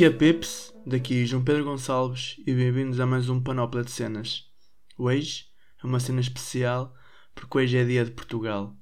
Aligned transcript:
que 0.00 0.06
é 0.06 0.10
Pips? 0.10 0.72
Daqui 0.86 1.26
João 1.26 1.44
Pedro 1.44 1.62
Gonçalves 1.62 2.36
e 2.46 2.54
bem-vindos 2.54 2.98
a 3.00 3.04
mais 3.04 3.28
um 3.28 3.38
Panóplia 3.38 3.84
de 3.84 3.90
Cenas. 3.90 4.50
Hoje 4.96 5.44
é 5.84 5.86
uma 5.86 6.00
cena 6.00 6.22
especial 6.22 6.96
porque 7.34 7.58
hoje 7.58 7.76
é 7.76 7.84
dia 7.84 8.02
de 8.02 8.10
Portugal. 8.10 8.74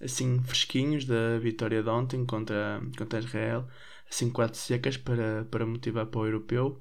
Assim, 0.00 0.42
fresquinhos 0.42 1.04
da 1.04 1.38
vitória 1.38 1.82
de 1.82 1.90
ontem 1.90 2.24
contra, 2.24 2.80
contra 2.96 3.18
Israel, 3.18 3.68
assim, 4.10 4.30
quatro 4.30 4.58
secas 4.58 4.96
para, 4.96 5.44
para 5.50 5.66
motivar 5.66 6.06
para 6.06 6.20
o 6.22 6.24
europeu. 6.24 6.80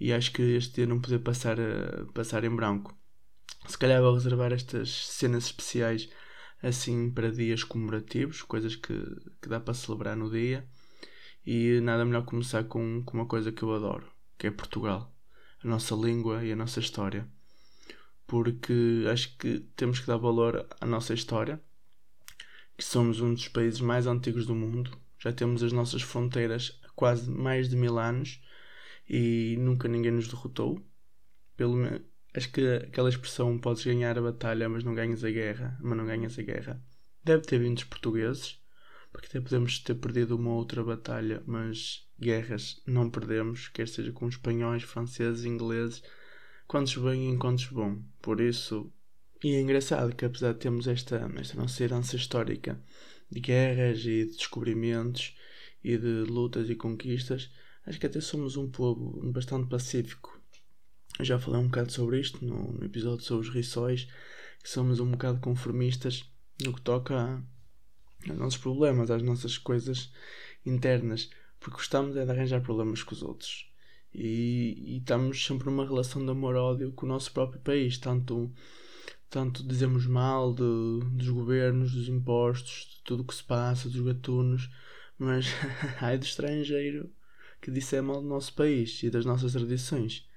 E 0.00 0.10
acho 0.10 0.32
que 0.32 0.40
este 0.40 0.76
dia 0.76 0.86
não 0.86 0.98
poder 0.98 1.18
passar, 1.18 1.58
passar 2.14 2.44
em 2.44 2.56
branco. 2.56 2.98
Se 3.68 3.76
calhar 3.76 4.00
vou 4.00 4.14
reservar 4.14 4.54
estas 4.54 4.88
cenas 4.88 5.44
especiais 5.44 6.08
assim 6.62 7.10
para 7.10 7.30
dias 7.30 7.62
comemorativos, 7.62 8.40
coisas 8.40 8.74
que, 8.74 8.94
que 9.42 9.50
dá 9.50 9.60
para 9.60 9.74
celebrar 9.74 10.16
no 10.16 10.30
dia 10.30 10.66
e 11.44 11.80
nada 11.80 12.04
melhor 12.04 12.24
começar 12.24 12.64
com, 12.64 13.02
com 13.04 13.16
uma 13.16 13.26
coisa 13.26 13.50
que 13.50 13.62
eu 13.62 13.74
adoro, 13.74 14.10
que 14.38 14.46
é 14.46 14.50
Portugal, 14.50 15.12
a 15.62 15.66
nossa 15.66 15.94
língua 15.94 16.44
e 16.44 16.52
a 16.52 16.56
nossa 16.56 16.80
história. 16.80 17.28
Porque 18.26 19.04
acho 19.10 19.36
que 19.36 19.60
temos 19.76 20.00
que 20.00 20.06
dar 20.06 20.16
valor 20.16 20.66
à 20.80 20.86
nossa 20.86 21.12
história, 21.12 21.60
que 22.76 22.84
somos 22.84 23.20
um 23.20 23.34
dos 23.34 23.48
países 23.48 23.80
mais 23.80 24.06
antigos 24.06 24.46
do 24.46 24.54
mundo, 24.54 24.96
já 25.18 25.32
temos 25.32 25.62
as 25.62 25.72
nossas 25.72 26.02
fronteiras 26.02 26.80
há 26.84 26.88
quase 26.94 27.30
mais 27.30 27.68
de 27.68 27.76
mil 27.76 27.98
anos 27.98 28.40
e 29.08 29.56
nunca 29.58 29.88
ninguém 29.88 30.10
nos 30.10 30.28
derrotou. 30.28 30.84
Pelo 31.56 31.76
menos, 31.76 32.02
acho 32.34 32.50
que 32.50 32.66
aquela 32.76 33.08
expressão 33.08 33.58
podes 33.58 33.84
ganhar 33.84 34.18
a 34.18 34.22
batalha, 34.22 34.68
mas 34.68 34.82
não 34.82 34.94
ganhas 34.94 35.22
a 35.22 35.30
guerra, 35.30 35.78
mas 35.80 35.96
não 35.98 36.06
ganhas 36.06 36.38
a 36.38 36.42
guerra, 36.42 36.82
deve 37.22 37.44
ter 37.44 37.58
vindo 37.58 37.74
dos 37.74 37.84
portugueses 37.84 38.61
porque 39.12 39.26
até 39.26 39.40
podemos 39.40 39.78
ter 39.78 39.94
perdido 39.94 40.36
uma 40.36 40.54
outra 40.54 40.82
batalha, 40.82 41.42
mas 41.46 42.06
guerras 42.18 42.80
não 42.86 43.10
perdemos, 43.10 43.68
quer 43.68 43.86
seja 43.86 44.12
com 44.12 44.28
espanhóis, 44.28 44.82
franceses, 44.82 45.44
ingleses, 45.44 46.02
quantos 46.66 46.96
bem 46.96 47.34
e 47.34 47.38
quantos 47.38 47.66
bom. 47.66 48.02
Por 48.20 48.40
isso, 48.40 48.90
e 49.44 49.54
é 49.54 49.60
engraçado 49.60 50.14
que 50.14 50.24
apesar 50.24 50.54
de 50.54 50.60
termos 50.60 50.86
esta, 50.86 51.30
esta 51.36 51.56
nossa 51.56 51.82
herança 51.84 52.16
histórica 52.16 52.82
de 53.30 53.40
guerras 53.40 54.00
e 54.00 54.24
de 54.24 54.36
descobrimentos 54.36 55.36
e 55.84 55.98
de 55.98 56.22
lutas 56.22 56.70
e 56.70 56.74
conquistas, 56.74 57.50
acho 57.84 57.98
que 57.98 58.06
até 58.06 58.20
somos 58.20 58.56
um 58.56 58.70
povo 58.70 59.20
bastante 59.32 59.68
pacífico. 59.68 60.40
Eu 61.18 61.24
já 61.24 61.38
falei 61.38 61.60
um 61.60 61.66
bocado 61.66 61.92
sobre 61.92 62.20
isto 62.20 62.42
no, 62.44 62.72
no 62.72 62.84
episódio 62.84 63.24
sobre 63.24 63.46
os 63.46 63.54
riçóis, 63.54 64.08
que 64.62 64.70
somos 64.70 65.00
um 65.00 65.10
bocado 65.10 65.40
conformistas 65.40 66.24
no 66.64 66.72
que 66.72 66.80
toca 66.80 67.42
aos 68.30 68.38
nossos 68.38 68.58
problemas, 68.58 69.10
às 69.10 69.22
nossas 69.22 69.58
coisas 69.58 70.12
internas, 70.64 71.30
porque 71.58 71.76
gostamos 71.76 72.16
é 72.16 72.24
de 72.24 72.30
arranjar 72.30 72.60
problemas 72.60 73.02
com 73.02 73.14
os 73.14 73.22
outros. 73.22 73.70
E, 74.14 74.74
e 74.78 74.98
estamos 74.98 75.44
sempre 75.44 75.66
numa 75.66 75.86
relação 75.86 76.24
de 76.24 76.30
amor-ódio 76.30 76.92
com 76.92 77.06
o 77.06 77.08
nosso 77.08 77.32
próprio 77.32 77.60
país, 77.60 77.98
tanto, 77.98 78.52
tanto 79.30 79.66
dizemos 79.66 80.06
mal 80.06 80.52
de, 80.52 80.62
dos 81.12 81.28
governos, 81.28 81.92
dos 81.92 82.08
impostos, 82.08 82.96
de 82.96 83.02
tudo 83.04 83.22
o 83.22 83.26
que 83.26 83.34
se 83.34 83.44
passa, 83.44 83.88
dos 83.88 84.00
gatunos, 84.02 84.70
mas 85.18 85.46
ai 86.00 86.18
do 86.18 86.24
estrangeiro 86.24 87.10
que 87.62 87.70
disse 87.70 87.94
é 87.94 88.00
mal 88.00 88.20
do 88.20 88.28
nosso 88.28 88.52
país 88.54 89.02
e 89.04 89.08
das 89.08 89.24
nossas 89.24 89.52
tradições. 89.52 90.28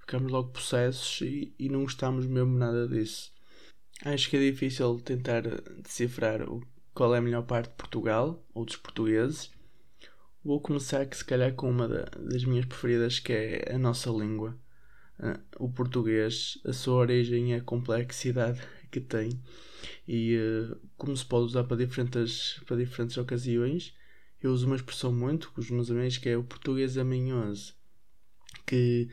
Ficamos 0.00 0.32
logo 0.32 0.50
possessos 0.50 1.20
e, 1.20 1.54
e 1.56 1.68
não 1.68 1.84
gostamos 1.84 2.26
mesmo 2.26 2.58
nada 2.58 2.88
disso. 2.88 3.32
Acho 4.04 4.28
que 4.28 4.36
é 4.36 4.50
difícil 4.50 5.00
tentar 5.00 5.42
decifrar 5.80 6.42
o 6.42 6.60
qual 6.94 7.14
é 7.14 7.18
a 7.18 7.22
melhor 7.22 7.42
parte 7.42 7.70
de 7.70 7.76
Portugal 7.76 8.44
ou 8.54 8.64
dos 8.64 8.76
portugueses. 8.76 9.50
Vou 10.44 10.60
começar 10.60 11.06
que 11.06 11.16
se 11.16 11.24
calhar 11.24 11.54
com 11.54 11.70
uma 11.70 11.88
das 11.88 12.44
minhas 12.44 12.66
preferidas 12.66 13.18
que 13.18 13.32
é 13.32 13.74
a 13.74 13.78
nossa 13.78 14.10
língua. 14.10 14.58
Uh, 15.18 15.64
o 15.64 15.70
português, 15.70 16.58
a 16.64 16.72
sua 16.72 16.94
origem 16.94 17.52
e 17.52 17.54
a 17.54 17.60
complexidade 17.62 18.60
que 18.90 19.00
tem 19.00 19.40
e 20.06 20.36
uh, 20.36 20.76
como 20.96 21.16
se 21.16 21.24
pode 21.24 21.46
usar 21.46 21.64
para 21.64 21.76
diferentes, 21.76 22.60
para 22.66 22.76
diferentes 22.76 23.16
ocasiões. 23.16 23.94
Eu 24.42 24.52
uso 24.52 24.66
uma 24.66 24.76
expressão 24.76 25.12
muito 25.12 25.52
com 25.52 25.60
os 25.60 25.70
meus 25.70 25.90
amigos 25.90 26.18
que 26.18 26.28
é 26.28 26.36
o 26.36 26.42
português 26.42 26.98
amanhoso, 26.98 27.74
que 28.66 29.08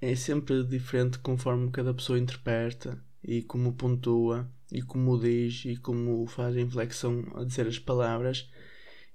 é 0.00 0.14
sempre 0.14 0.62
diferente 0.62 1.18
conforme 1.18 1.70
cada 1.70 1.92
pessoa 1.92 2.18
interpreta 2.18 3.02
e 3.26 3.42
como 3.42 3.74
pontua 3.74 4.48
e 4.70 4.80
como 4.80 5.18
diz 5.18 5.64
e 5.64 5.76
como 5.76 6.26
faz 6.26 6.56
a 6.56 6.60
inflexão 6.60 7.24
a 7.34 7.44
dizer 7.44 7.66
as 7.66 7.78
palavras. 7.78 8.48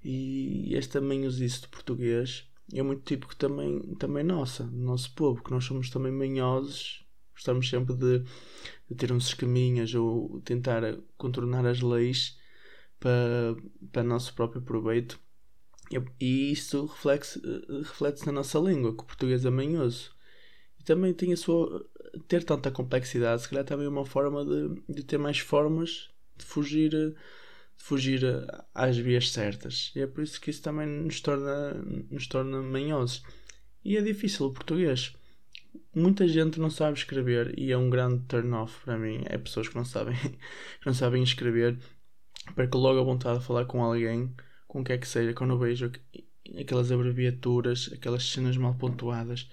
E 0.04 0.76
este 0.76 1.00
manhosice 1.00 1.62
de 1.62 1.68
português 1.70 2.48
é 2.74 2.82
muito 2.82 3.04
típico 3.04 3.36
também, 3.36 3.80
também 3.96 4.24
nossa, 4.24 4.64
do 4.64 4.78
nosso 4.78 5.14
povo, 5.14 5.44
que 5.44 5.52
nós 5.52 5.64
somos 5.64 5.90
também 5.90 6.12
manhosos, 6.12 7.06
gostamos 7.34 7.70
sempre 7.70 7.96
de, 7.96 8.24
de 8.90 8.96
ter 8.96 9.12
uns 9.12 9.28
escaminhas 9.28 9.94
ou 9.94 10.42
tentar 10.42 10.82
contornar 11.18 11.66
as 11.66 11.82
leis 11.82 12.38
para, 13.00 13.56
para 13.92 14.04
nosso 14.04 14.34
próprio 14.34 14.62
proveito. 14.62 15.20
E 16.20 16.52
isso 16.52 16.86
reflete-se 16.86 17.42
reflete 17.80 18.26
na 18.26 18.32
nossa 18.32 18.58
língua, 18.60 18.96
que 18.96 19.04
o 19.04 19.06
português 19.06 19.46
é 19.46 19.50
manhoso. 19.50 20.12
E 20.80 20.84
também 20.84 21.14
tem 21.14 21.34
a 21.34 21.38
sua 21.38 21.86
ter 22.28 22.44
tanta 22.44 22.72
complexidade, 22.72 23.44
se 23.44 23.50
calhar 23.50 23.66
também 23.66 23.86
é 23.86 23.90
uma 23.90 24.06
forma 24.06 24.44
de, 24.46 24.82
de 24.90 25.04
ter 25.04 25.18
mais 25.18 25.40
formas 25.40 26.10
de 26.38 26.46
fugir, 26.46 26.90
de 26.90 27.16
fugir 27.78 28.22
às 28.74 28.98
vias 28.98 29.32
certas. 29.32 29.92
E 29.96 30.02
é 30.02 30.08
por 30.08 30.24
isso 30.24 30.40
que 30.40 30.50
isso 30.50 30.62
também 30.62 30.88
nos 30.88 31.22
torna, 31.22 31.74
nos 32.10 32.28
torna 32.28 32.62
manhosos. 32.62 33.24
E 33.84 33.98
é 33.98 34.02
difícil 34.02 34.48
o 34.48 34.54
português. 34.54 35.16
Muita 35.96 36.28
gente 36.28 36.60
não 36.60 36.70
sabe 36.70 36.98
escrever 36.98 37.58
e 37.58 37.72
é 37.72 37.78
um 37.78 37.90
grande 37.90 38.24
turn 38.28 38.54
off 38.54 38.84
para 38.84 38.98
mim. 38.98 39.24
É 39.26 39.38
pessoas 39.38 39.68
que 39.68 39.76
não 39.76 39.86
sabem, 39.86 40.16
que 40.80 40.86
não 40.86 40.94
sabem 40.94 41.24
escrever. 41.24 41.78
Perco 42.56 42.78
logo 42.78 43.00
a 43.00 43.04
vontade 43.04 43.40
de 43.40 43.46
falar 43.46 43.66
com 43.66 43.84
alguém, 43.84 44.34
com 44.68 44.82
o 44.82 44.84
que 44.84 44.94
é 44.94 44.98
que 44.98 45.08
seja, 45.08 45.34
quando 45.34 45.58
vejo 45.58 45.92
aquelas 46.60 46.92
abreviaturas, 46.92 47.90
aquelas 47.94 48.24
cenas 48.24 48.58
mal 48.58 48.76
pontuadas 48.76 49.50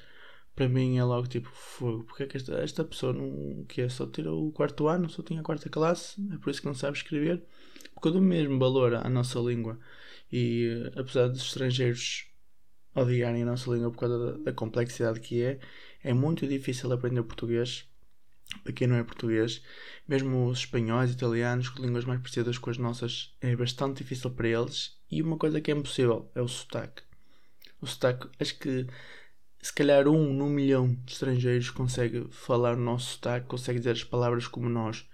para 0.59 0.69
mim 0.69 0.99
é 0.99 1.05
logo 1.05 1.29
tipo 1.29 1.49
fogo. 1.55 2.03
Porque 2.03 2.25
é 2.25 2.27
que 2.27 2.37
esta, 2.37 2.55
esta 2.57 2.85
pessoa 2.85 3.13
não 3.13 3.65
que 3.69 3.81
é, 3.81 3.89
só 3.89 4.09
tirou 4.09 4.49
o 4.49 4.51
quarto 4.51 4.89
ano, 4.89 5.09
só 5.09 5.23
tinha 5.23 5.39
a 5.39 5.45
quarta 5.45 5.69
classe, 5.71 6.21
é 6.33 6.37
por 6.39 6.51
isso 6.51 6.61
que 6.61 6.67
não 6.67 6.75
sabe 6.75 6.97
escrever. 6.97 7.45
Porque 7.95 8.09
eu 8.09 8.13
dou 8.13 8.21
mesmo 8.21 8.59
valor 8.59 8.95
à 8.95 9.09
nossa 9.09 9.39
língua. 9.39 9.79
E 10.33 10.91
apesar 10.97 11.29
dos 11.29 11.43
estrangeiros 11.43 12.27
odiarem 12.93 13.45
a 13.45 13.47
nossa 13.47 13.71
língua 13.71 13.93
por 13.93 13.99
causa 13.99 14.19
da, 14.19 14.39
da 14.39 14.53
complexidade 14.53 15.21
que 15.21 15.41
é, 15.45 15.61
é 16.03 16.13
muito 16.13 16.45
difícil 16.45 16.93
aprender 16.93 17.23
português 17.23 17.89
para 18.65 18.73
quem 18.73 18.89
não 18.89 18.97
é 18.97 19.05
português, 19.05 19.63
mesmo 20.09 20.49
os 20.49 20.61
espanhóis, 20.61 21.13
italianos, 21.13 21.69
com 21.69 21.83
línguas 21.83 22.05
mais 22.05 22.21
parecidas 22.21 22.59
com 22.59 22.71
as 22.71 22.79
nossas, 22.79 23.35
é 23.41 23.55
bastante 23.55 24.03
difícil 24.03 24.31
para 24.31 24.49
eles. 24.49 24.99
E 25.11 25.23
uma 25.23 25.37
coisa 25.37 25.61
que 25.61 25.71
é 25.71 25.75
impossível 25.75 26.31
é 26.35 26.41
o 26.41 26.49
sotaque. 26.49 27.03
O 27.81 27.87
sotaque, 27.87 28.27
acho 28.41 28.59
que 28.59 28.87
se 29.61 29.73
calhar 29.73 30.07
um 30.09 30.33
num 30.33 30.49
milhão 30.49 30.95
de 31.05 31.13
estrangeiros 31.13 31.71
consegue 31.71 32.27
falar 32.31 32.75
o 32.75 32.81
nosso 32.81 33.13
sotaque, 33.13 33.47
consegue 33.47 33.79
dizer 33.79 33.93
as 33.93 34.05
palavras 34.05 34.47
como 34.47 34.69
nós. 34.69 35.09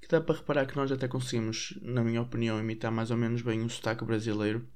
Que 0.00 0.08
dá 0.08 0.20
para 0.20 0.36
reparar 0.36 0.66
que 0.66 0.76
nós 0.76 0.92
até 0.92 1.08
conseguimos, 1.08 1.78
na 1.82 2.02
minha 2.04 2.22
opinião, 2.22 2.60
imitar 2.60 2.92
mais 2.92 3.10
ou 3.10 3.16
menos 3.16 3.42
bem 3.42 3.62
o 3.62 3.70
sotaque 3.70 4.04
brasileiro, 4.04 4.68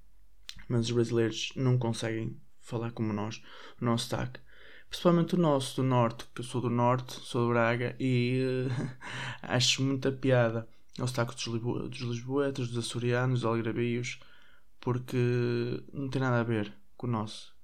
mas 0.69 0.87
os 0.87 0.91
brasileiros 0.91 1.53
não 1.57 1.79
conseguem 1.79 2.41
falar 2.61 2.93
como 2.93 3.13
nós, 3.13 3.43
o 3.81 3.85
nosso 3.85 4.09
sotaque. 4.09 4.41
Principalmente 4.89 5.35
o 5.35 5.39
nosso, 5.39 5.77
do 5.77 5.83
Norte, 5.85 6.25
que 6.35 6.41
eu 6.41 6.45
sou 6.45 6.61
do 6.61 6.71
Norte, 6.71 7.13
sou 7.13 7.47
de 7.47 7.53
Braga 7.53 7.97
e 8.01 8.43
uh, 8.69 8.97
acho 9.43 9.83
muita 9.83 10.11
piada 10.11 10.69
o 10.99 11.07
sotaque 11.07 11.35
dos, 11.35 11.47
Lisbo 11.47 11.89
dos 11.89 12.01
Lisboetas, 12.01 12.69
dos 12.69 12.87
Açorianos, 12.87 13.41
dos 13.41 13.49
Algrabios, 13.49 14.19
porque 14.81 15.83
não 15.93 16.09
tem 16.09 16.21
nada 16.21 16.41
a 16.41 16.45
ver 16.45 16.73
com 16.97 17.07
o 17.07 17.11
nosso. 17.11 17.55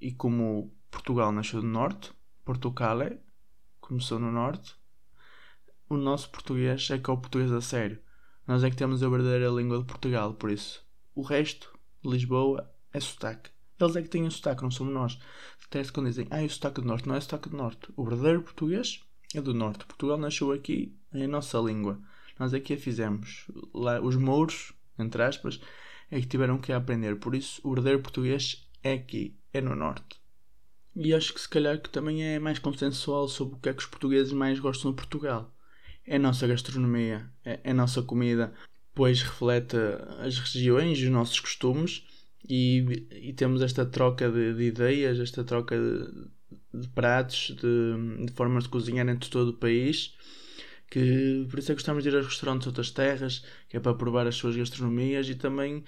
E 0.00 0.12
como 0.12 0.74
Portugal 0.92 1.32
nasceu 1.32 1.62
no 1.62 1.68
Norte, 1.68 2.12
Portugal 2.44 2.98
começou 3.80 4.18
no 4.18 4.30
Norte. 4.30 4.76
O 5.88 5.96
nosso 5.96 6.30
português 6.30 6.88
é 6.90 6.98
que 6.98 7.10
é 7.10 7.12
o 7.12 7.16
português 7.16 7.50
a 7.50 7.62
sério. 7.62 7.98
Nós 8.46 8.62
é 8.62 8.70
que 8.70 8.76
temos 8.76 9.02
a 9.02 9.08
verdadeira 9.08 9.48
língua 9.48 9.78
de 9.78 9.84
Portugal, 9.84 10.34
por 10.34 10.50
isso. 10.50 10.86
O 11.14 11.22
resto, 11.22 11.76
Lisboa, 12.04 12.70
é 12.92 13.00
sotaque. 13.00 13.50
Eles 13.80 13.96
é 13.96 14.02
que 14.02 14.08
têm 14.08 14.26
o 14.26 14.30
sotaque, 14.30 14.62
não 14.62 14.70
somos 14.70 14.92
nós. 14.92 15.18
Até 15.64 15.82
quando 15.84 16.08
dizem, 16.08 16.28
ah, 16.30 16.42
é 16.42 16.44
o 16.44 16.50
sotaque 16.50 16.82
do 16.82 16.86
Norte, 16.86 17.08
não 17.08 17.14
é 17.14 17.18
o 17.18 17.22
sotaque 17.22 17.48
do 17.48 17.56
Norte. 17.56 17.88
O 17.96 18.04
verdadeiro 18.04 18.42
português 18.42 19.02
é 19.34 19.40
do 19.40 19.54
Norte. 19.54 19.86
Portugal 19.86 20.18
nasceu 20.18 20.52
aqui, 20.52 20.94
é 21.12 21.24
a 21.24 21.28
nossa 21.28 21.58
língua. 21.58 21.98
Nós 22.38 22.52
é 22.52 22.60
que 22.60 22.74
a 22.74 22.78
fizemos. 22.78 23.46
Lá, 23.74 23.98
os 24.00 24.14
mouros, 24.14 24.72
entre 24.98 25.22
aspas, 25.22 25.58
é 26.10 26.20
que 26.20 26.26
tiveram 26.26 26.58
que 26.58 26.70
aprender. 26.70 27.16
Por 27.16 27.34
isso, 27.34 27.60
o 27.64 27.70
verdadeiro 27.70 28.02
português 28.02 28.68
é 28.82 28.92
aqui, 28.92 29.36
é 29.52 29.60
no 29.60 29.74
Norte. 29.74 30.21
E 30.94 31.14
acho 31.14 31.32
que 31.32 31.40
se 31.40 31.48
calhar 31.48 31.80
que 31.80 31.88
também 31.88 32.22
é 32.22 32.38
mais 32.38 32.58
consensual 32.58 33.26
sobre 33.28 33.56
o 33.56 33.58
que 33.58 33.68
é 33.68 33.72
que 33.72 33.80
os 33.80 33.86
portugueses 33.86 34.32
mais 34.32 34.60
gostam 34.60 34.90
de 34.90 34.96
Portugal. 34.96 35.54
É 36.06 36.16
a 36.16 36.18
nossa 36.18 36.46
gastronomia, 36.46 37.30
é, 37.44 37.60
é 37.64 37.70
a 37.70 37.74
nossa 37.74 38.02
comida, 38.02 38.52
pois 38.94 39.22
reflete 39.22 39.76
as 40.20 40.38
regiões 40.38 40.98
e 40.98 41.04
os 41.04 41.10
nossos 41.10 41.40
costumes, 41.40 42.04
e, 42.48 43.06
e 43.10 43.32
temos 43.32 43.62
esta 43.62 43.86
troca 43.86 44.30
de, 44.30 44.54
de 44.54 44.64
ideias, 44.64 45.18
esta 45.18 45.44
troca 45.44 45.76
de, 45.78 46.80
de 46.80 46.88
pratos, 46.88 47.54
de, 47.56 48.26
de, 48.26 48.32
formas 48.32 48.64
de 48.64 48.70
cozinhar 48.70 49.08
entre 49.08 49.30
todo 49.30 49.48
o 49.48 49.56
país. 49.56 50.14
Que 50.90 51.46
por 51.48 51.58
isso 51.58 51.72
é 51.72 51.74
que 51.74 51.80
gostamos 51.80 52.02
de 52.02 52.10
ir 52.10 52.16
a 52.16 52.20
restaurantes 52.20 52.64
de 52.64 52.68
outras 52.68 52.90
terras, 52.90 53.44
que 53.68 53.76
é 53.76 53.80
para 53.80 53.94
provar 53.94 54.26
as 54.26 54.34
suas 54.34 54.56
gastronomias 54.56 55.28
e 55.28 55.34
também 55.34 55.84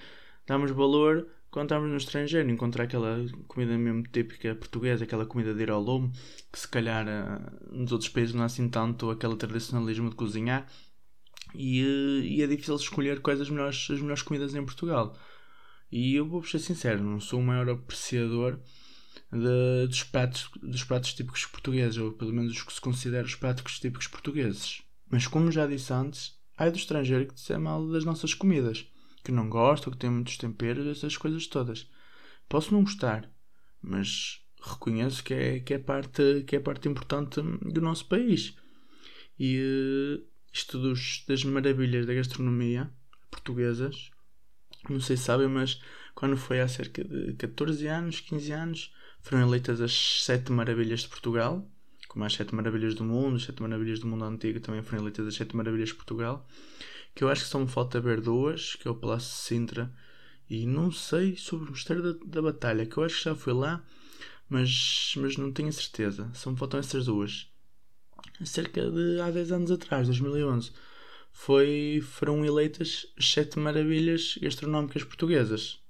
damos 0.47 0.71
valor 0.71 1.27
quando 1.55 1.67
estamos 1.67 1.89
no 1.89 1.97
estrangeiro, 1.97 2.51
encontrar 2.51 2.83
aquela 2.83 3.25
comida 3.47 3.79
mesmo 3.79 4.03
típica 4.03 4.57
portuguesa, 4.57 5.05
aquela 5.05 5.25
comida 5.25 5.55
de 5.55 5.63
ir 5.63 5.71
ao 5.71 5.81
lombo, 5.81 6.13
que 6.53 6.59
se 6.59 6.67
calhar 6.67 7.07
uh, 7.07 7.73
nos 7.73 7.93
outros 7.93 8.11
países 8.11 8.35
não 8.35 8.43
há 8.43 8.47
assim 8.47 8.69
tanto 8.69 9.09
aquele 9.09 9.37
tradicionalismo 9.37 10.11
de 10.11 10.17
cozinhar. 10.17 10.67
E, 11.55 11.85
uh, 11.85 12.25
e 12.25 12.43
é 12.43 12.47
difícil 12.49 12.75
escolher 12.75 13.21
quais 13.21 13.41
as 13.41 13.49
melhores, 13.49 13.87
as 13.89 14.01
melhores 14.01 14.21
comidas 14.21 14.53
em 14.53 14.65
Portugal. 14.65 15.17
E 15.93 16.17
eu 16.17 16.29
vou 16.29 16.43
ser 16.43 16.59
sincero, 16.59 17.05
não 17.05 17.21
sou 17.21 17.39
o 17.39 17.45
maior 17.45 17.71
apreciador 17.71 18.59
de, 19.31 19.87
dos, 19.87 20.03
pratos, 20.03 20.51
dos 20.61 20.83
pratos 20.83 21.15
típicos 21.15 21.47
portugueses, 21.47 21.99
ou 21.99 22.11
pelo 22.15 22.33
menos 22.33 22.51
os 22.51 22.65
que 22.65 22.73
se 22.73 22.81
consideram 22.81 23.27
os 23.27 23.37
pratos 23.37 23.79
típicos 23.79 24.09
portugueses. 24.09 24.83
Mas 25.09 25.29
como 25.29 25.53
já 25.53 25.69
disse 25.69 25.93
antes, 25.93 26.37
há 26.57 26.69
do 26.69 26.77
estrangeiro 26.77 27.29
que 27.29 27.35
disser 27.35 27.61
mal 27.61 27.87
das 27.87 28.05
nossas 28.05 28.35
comidas 28.35 28.89
que 29.25 29.33
não 29.33 29.49
gosto, 29.49 29.91
que 29.91 29.97
tem 29.97 30.11
muitos 30.11 30.37
temperos, 30.37 30.87
essas 30.87 31.17
coisas 31.17 31.47
todas. 31.47 31.91
Posso 32.49 32.73
não 32.75 32.85
gostar, 32.85 33.29
mas 33.81 34.43
reconheço 34.63 35.25
que 35.25 35.33
é, 35.33 35.61
que 35.61 35.75
é, 35.75 35.79
parte, 35.79 36.45
que 36.47 36.57
é 36.57 36.61
parte 36.61 36.89
importante 36.89 37.41
do 37.41 37.81
nosso 37.81 38.07
país. 38.07 38.55
E 39.39 39.59
uh, 39.59 40.25
isto 40.53 40.79
dos, 40.79 41.25
das 41.27 41.43
maravilhas 41.43 42.07
da 42.07 42.15
gastronomia 42.15 42.91
portuguesas, 43.31 44.11
não 44.89 45.01
sei 45.01 45.17
se 45.17 45.25
sabem, 45.25 45.49
mas 45.49 45.81
quando 46.15 46.37
foi 46.37 46.61
há 46.61 46.69
cerca 46.69 47.03
de 47.03 47.33
14 47.35 47.87
anos, 47.87 48.21
15 48.21 48.53
anos, 48.53 48.95
foram 49.23 49.43
eleitas 49.43 49.81
as 49.81 50.23
7 50.25 50.53
maravilhas 50.53 51.01
de 51.01 51.09
Portugal, 51.09 51.67
como 52.09 52.27
as 52.27 52.35
7 52.35 52.55
maravilhas 52.55 52.95
do 52.95 53.05
mundo, 53.05 53.37
as 53.37 53.45
7 53.45 53.63
maravilhas 53.63 54.01
do 54.01 54.07
mundo 54.07 54.25
antigo 54.25 54.61
também 54.61 54.83
foram 54.83 55.03
eleitas 55.03 55.27
as 55.27 55.35
7 55.35 55.57
maravilhas 55.57 55.89
de 55.89 55.95
Portugal 55.95 56.47
que 57.15 57.23
eu 57.23 57.29
acho 57.29 57.45
que 57.45 57.51
só 57.51 57.59
me 57.59 57.69
falta 57.69 58.01
ver 58.01 58.21
duas, 58.21 58.75
que 58.75 58.89
é 58.89 58.91
o 58.91 58.95
Palácio 58.95 59.31
de 59.31 59.37
Sintra, 59.37 59.95
e 60.49 60.67
não 60.67 60.91
sei 60.91 61.37
sobre 61.37 61.69
o 61.69 61.73
mistério 61.73 62.03
da, 62.03 62.25
da 62.25 62.43
Batalha, 62.43 62.87
que 62.87 62.97
eu 62.97 63.05
acho 63.05 63.19
que 63.19 63.25
já 63.25 63.35
fui 63.35 63.53
lá, 63.53 63.85
mas, 64.49 65.15
mas 65.17 65.37
não 65.37 65.53
tenho 65.53 65.73
certeza. 65.73 66.31
Só 66.35 66.51
me 66.51 66.57
faltam 66.57 66.81
essas 66.81 67.07
duas. 67.07 67.49
Cerca 68.45 68.91
de 68.91 69.21
há 69.21 69.31
10 69.31 69.53
anos 69.53 69.71
atrás, 69.71 70.07
2011, 70.09 70.73
foi, 71.31 72.03
foram 72.03 72.45
eleitas 72.45 73.07
as 73.19 73.27
sete 73.27 73.59
maravilhas 73.59 74.39
gastronómicas 74.41 75.05
portuguesas. 75.05 75.81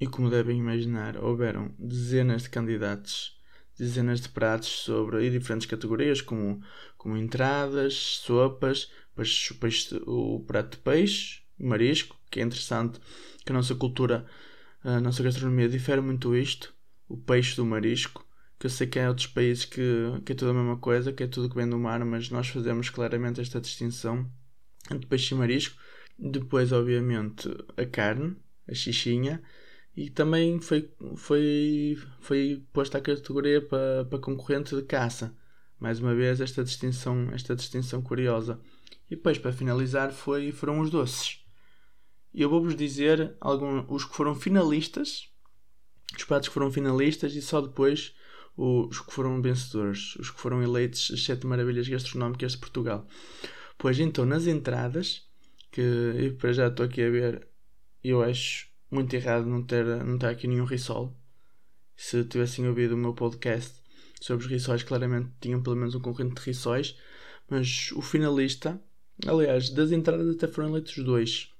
E 0.00 0.06
como 0.06 0.30
devem 0.30 0.58
imaginar, 0.58 1.16
houveram 1.16 1.74
dezenas 1.78 2.42
de 2.42 2.50
candidatos, 2.50 3.37
dezenas 3.78 4.20
de 4.20 4.28
pratos 4.28 4.68
sobre 4.68 5.24
e 5.24 5.30
diferentes 5.30 5.66
categorias, 5.66 6.20
como, 6.20 6.60
como 6.96 7.16
entradas, 7.16 7.94
sopas, 7.94 8.90
o, 9.16 9.54
peixe, 9.54 10.00
o 10.06 10.40
prato 10.46 10.76
de 10.76 10.82
peixe, 10.82 11.42
marisco, 11.58 12.16
que 12.30 12.40
é 12.40 12.42
interessante 12.42 13.00
que 13.44 13.52
a 13.52 13.54
nossa 13.54 13.74
cultura, 13.74 14.26
a 14.82 15.00
nossa 15.00 15.22
gastronomia 15.22 15.68
difere 15.68 16.00
muito 16.00 16.36
isto, 16.36 16.74
o 17.08 17.16
peixe 17.16 17.56
do 17.56 17.64
marisco, 17.64 18.26
que 18.58 18.66
eu 18.66 18.70
sei 18.70 18.86
que 18.86 18.98
há 18.98 19.08
outros 19.08 19.28
países 19.28 19.64
que, 19.64 19.80
que 20.24 20.32
é 20.32 20.34
tudo 20.34 20.50
a 20.50 20.54
mesma 20.54 20.76
coisa, 20.76 21.12
que 21.12 21.22
é 21.22 21.26
tudo 21.28 21.48
que 21.48 21.54
vem 21.54 21.68
do 21.68 21.78
mar, 21.78 22.04
mas 22.04 22.28
nós 22.30 22.48
fazemos 22.48 22.90
claramente 22.90 23.40
esta 23.40 23.60
distinção 23.60 24.28
entre 24.90 25.06
peixe 25.06 25.34
e 25.34 25.38
marisco. 25.38 25.80
Depois, 26.18 26.72
obviamente, 26.72 27.48
a 27.76 27.86
carne, 27.86 28.36
a 28.68 28.74
xixinha, 28.74 29.40
e 29.98 30.08
também 30.08 30.60
foi, 30.60 30.88
foi, 31.16 31.98
foi 32.20 32.64
posta 32.72 32.98
a 32.98 33.00
categoria 33.00 33.60
para, 33.60 34.04
para 34.04 34.20
concorrente 34.20 34.76
de 34.76 34.82
caça. 34.84 35.36
Mais 35.76 35.98
uma 35.98 36.14
vez, 36.14 36.40
esta 36.40 36.62
distinção, 36.62 37.28
esta 37.32 37.56
distinção 37.56 38.00
curiosa. 38.00 38.60
E 39.10 39.16
depois, 39.16 39.38
para 39.38 39.52
finalizar, 39.52 40.12
foi, 40.12 40.52
foram 40.52 40.78
os 40.78 40.88
doces. 40.88 41.44
E 42.32 42.40
eu 42.40 42.48
vou-vos 42.48 42.76
dizer 42.76 43.36
alguns, 43.40 43.86
os 43.88 44.04
que 44.04 44.14
foram 44.14 44.36
finalistas, 44.36 45.28
os 46.16 46.22
pratos 46.22 46.46
que 46.46 46.54
foram 46.54 46.70
finalistas 46.70 47.34
e 47.34 47.42
só 47.42 47.60
depois 47.60 48.14
os 48.56 49.00
que 49.00 49.12
foram 49.12 49.42
vencedores, 49.42 50.14
os 50.14 50.30
que 50.30 50.40
foram 50.40 50.62
eleitos 50.62 51.10
as 51.12 51.24
sete 51.24 51.44
maravilhas 51.44 51.88
gastronómicas 51.88 52.52
de 52.52 52.58
Portugal. 52.58 53.04
Pois 53.76 53.98
então, 53.98 54.24
nas 54.24 54.46
entradas, 54.46 55.28
que 55.72 55.80
eu 55.80 56.36
para 56.36 56.52
já 56.52 56.68
estou 56.68 56.86
aqui 56.86 57.02
a 57.02 57.10
ver, 57.10 57.48
eu 58.04 58.22
acho 58.22 58.68
muito 58.90 59.14
errado 59.14 59.46
não 59.46 59.62
ter, 59.62 59.84
não 60.04 60.18
ter 60.18 60.26
aqui 60.26 60.46
nenhum 60.46 60.64
risol. 60.64 61.16
Se 61.96 62.24
tivessem 62.24 62.66
ouvido 62.68 62.94
o 62.94 62.98
meu 62.98 63.14
podcast 63.14 63.74
sobre 64.20 64.46
os 64.46 64.50
rissóis, 64.50 64.82
claramente 64.82 65.30
tinham 65.40 65.62
pelo 65.62 65.76
menos 65.76 65.94
um 65.94 66.00
concorrente 66.00 66.36
de 66.36 66.46
rissóis. 66.46 66.96
Mas 67.50 67.90
o 67.92 68.02
finalista 68.02 68.80
Aliás, 69.26 69.70
das 69.70 69.90
entradas 69.90 70.36
até 70.36 70.46
foram 70.46 70.68
eleitos 70.68 70.96
dois. 70.98 71.50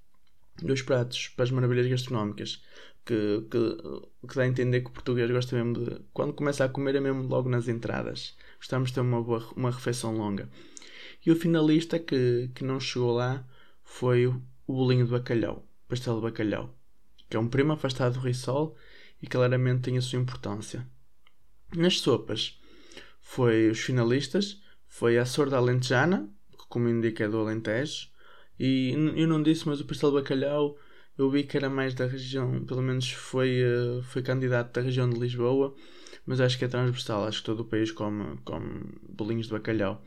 Dois 0.62 0.82
pratos 0.82 1.28
para 1.28 1.44
as 1.44 1.50
maravilhas 1.50 1.88
gastronómicas. 1.88 2.62
Que, 3.04 3.42
que, 3.50 4.28
que 4.28 4.36
dá 4.36 4.42
a 4.42 4.46
entender 4.46 4.82
que 4.82 4.90
o 4.90 4.92
português 4.92 5.30
gosta 5.30 5.56
mesmo 5.56 5.84
de. 5.84 6.00
Quando 6.12 6.34
começa 6.34 6.64
a 6.64 6.68
comer 6.68 6.94
é 6.94 7.00
mesmo 7.00 7.22
logo 7.22 7.48
nas 7.48 7.66
entradas. 7.66 8.36
Gostamos 8.58 8.90
de 8.90 8.94
ter 8.94 9.00
uma, 9.00 9.22
boa, 9.22 9.44
uma 9.56 9.70
refeição 9.70 10.16
longa. 10.16 10.48
E 11.24 11.30
o 11.30 11.36
finalista 11.36 11.98
que, 11.98 12.50
que 12.54 12.64
não 12.64 12.78
chegou 12.78 13.12
lá 13.12 13.46
foi 13.82 14.26
o 14.26 14.42
bolinho 14.68 15.06
de 15.06 15.10
bacalhau. 15.10 15.66
Pastel 15.88 16.16
de 16.16 16.22
bacalhau. 16.22 16.77
Que 17.28 17.36
é 17.36 17.40
um 17.40 17.48
primo 17.48 17.72
afastado 17.72 18.14
do 18.14 18.20
risol 18.20 18.76
e 19.22 19.26
claramente 19.26 19.82
tem 19.82 19.98
a 19.98 20.02
sua 20.02 20.18
importância. 20.18 20.86
Nas 21.76 22.00
sopas, 22.00 22.58
foi 23.20 23.68
os 23.68 23.80
finalistas, 23.80 24.60
foi 24.86 25.18
a 25.18 25.26
sorda 25.26 25.56
alentejana, 25.56 26.30
como 26.68 26.88
indica 26.88 27.24
é 27.24 27.28
do 27.28 27.38
Alentejo. 27.38 28.08
E 28.58 28.92
eu 29.16 29.28
não 29.28 29.42
disse, 29.42 29.66
mas 29.68 29.80
o 29.80 29.84
pastel 29.84 30.10
de 30.10 30.16
bacalhau 30.16 30.78
eu 31.18 31.28
vi 31.28 31.42
que 31.42 31.56
era 31.56 31.68
mais 31.68 31.94
da 31.94 32.06
região, 32.06 32.64
pelo 32.64 32.80
menos 32.80 33.10
foi, 33.10 33.60
eh, 33.60 34.02
foi 34.04 34.22
candidato 34.22 34.72
da 34.74 34.80
região 34.80 35.10
de 35.10 35.18
Lisboa, 35.18 35.74
mas 36.24 36.40
acho 36.40 36.56
que 36.56 36.64
é 36.64 36.68
transversal, 36.68 37.26
acho 37.26 37.40
que 37.40 37.46
todo 37.46 37.60
o 37.60 37.64
país 37.64 37.90
come, 37.90 38.38
come 38.44 38.84
bolinhos 39.08 39.46
de 39.46 39.52
bacalhau. 39.52 40.02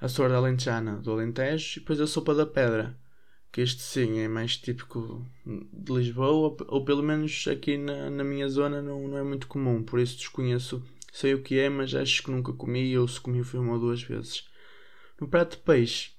A 0.00 0.08
sorda 0.08 0.36
alentejana 0.36 0.96
do 0.96 1.12
Alentejo 1.12 1.76
e 1.76 1.80
depois 1.80 2.00
a 2.00 2.06
sopa 2.06 2.34
da 2.34 2.46
pedra, 2.46 2.96
que 3.52 3.60
este 3.60 3.82
sim 3.82 4.18
é 4.20 4.28
mais 4.28 4.56
típico 4.56 5.26
de 5.44 5.92
Lisboa, 5.92 6.56
ou 6.68 6.84
pelo 6.84 7.02
menos 7.02 7.46
aqui 7.48 7.76
na, 7.76 8.08
na 8.10 8.22
minha 8.24 8.48
zona 8.48 8.80
não, 8.80 9.08
não 9.08 9.18
é 9.18 9.22
muito 9.22 9.46
comum, 9.48 9.82
por 9.82 9.98
isso 9.98 10.16
desconheço, 10.18 10.82
sei 11.12 11.34
o 11.34 11.42
que 11.42 11.58
é, 11.58 11.68
mas 11.68 11.94
acho 11.94 12.22
que 12.22 12.30
nunca 12.30 12.52
comi, 12.52 12.96
ou 12.96 13.08
se 13.08 13.20
comi 13.20 13.42
foi 13.42 13.58
uma 13.60 13.72
ou 13.74 13.80
duas 13.80 14.02
vezes. 14.02 14.48
No 15.20 15.28
prato 15.28 15.56
de 15.56 15.62
peixe, 15.62 16.12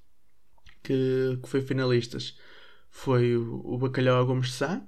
que, 0.83 1.39
que 1.41 1.49
foi 1.49 1.61
finalistas, 1.61 2.37
foi 2.89 3.37
o, 3.37 3.61
o 3.63 3.77
bacalhau 3.77 4.19
a 4.19 4.23
Gomes 4.23 4.53
Sá, 4.53 4.81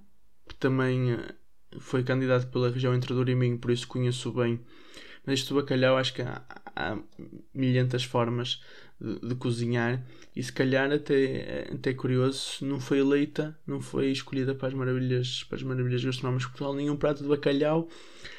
que 0.48 0.56
também 0.56 1.14
eh, 1.14 1.36
foi 1.80 2.04
candidato 2.04 2.48
pela 2.48 2.70
região 2.70 2.94
entre 2.94 3.14
Douro 3.14 3.32
e 3.32 3.36
Minho, 3.36 3.58
por 3.58 3.72
isso 3.72 3.88
conheço 3.88 4.32
bem. 4.32 4.60
Mas 5.26 5.40
este 5.40 5.54
bacalhau 5.54 5.98
acho 5.98 6.14
que 6.14 6.22
há, 6.22 6.44
há 6.76 6.98
milhentas 7.54 8.04
formas 8.04 8.62
de, 9.04 9.36
cozinhar 9.36 10.04
e 10.36 10.42
se 10.42 10.52
calhar 10.52 10.92
até, 10.92 11.70
até 11.74 11.90
é 11.92 11.94
curioso, 11.94 12.66
não 12.66 12.80
foi 12.80 13.00
eleita, 13.00 13.58
não 13.68 13.82
foi 13.82 14.12
escolhida 14.12 14.56
para 14.56 14.70
as 14.70 14.74
maravilhas, 14.74 15.44
para 15.44 15.58
as 15.58 15.64
maravilhas 15.64 16.04
gastronómicas 16.04 16.48
de 16.48 16.52
Portugal, 16.52 16.74
nenhum 16.76 16.96
prato 16.96 17.22
de 17.22 17.30
bacalhau, 17.30 17.90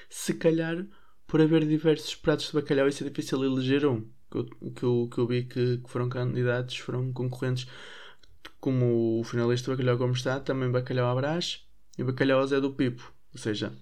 se 0.09 0.35
calhar 0.35 0.87
por 1.27 1.41
haver 1.41 1.67
diversos 1.67 2.15
pratos 2.15 2.47
de 2.47 2.53
bacalhau 2.55 2.89
isso 2.89 3.05
é 3.05 3.09
difícil 3.09 3.45
eleger 3.45 3.87
um 3.87 4.09
que 4.31 4.39
eu, 4.39 4.71
que 4.73 4.83
eu, 4.83 5.09
que 5.13 5.19
eu 5.19 5.27
vi 5.27 5.45
que, 5.45 5.79
que, 5.79 5.91
foram 5.91 6.09
candidatos, 6.09 6.77
foram 6.79 7.13
concorrentes, 7.13 7.67
como 8.61 9.21
o 9.21 9.25
finalista 9.25 9.71
Bacalhau 9.71 9.99
Gomes 9.99 10.19
está, 10.19 10.41
também 10.41 10.71
Bacalhau 10.71 11.07
Abrás 11.07 11.65
e 11.99 12.03
Bacalhau 12.03 12.47
Zé 12.47 12.61
do 12.61 12.73
Pipo. 12.73 13.13
Ou 13.33 13.39
seja, 13.39 13.73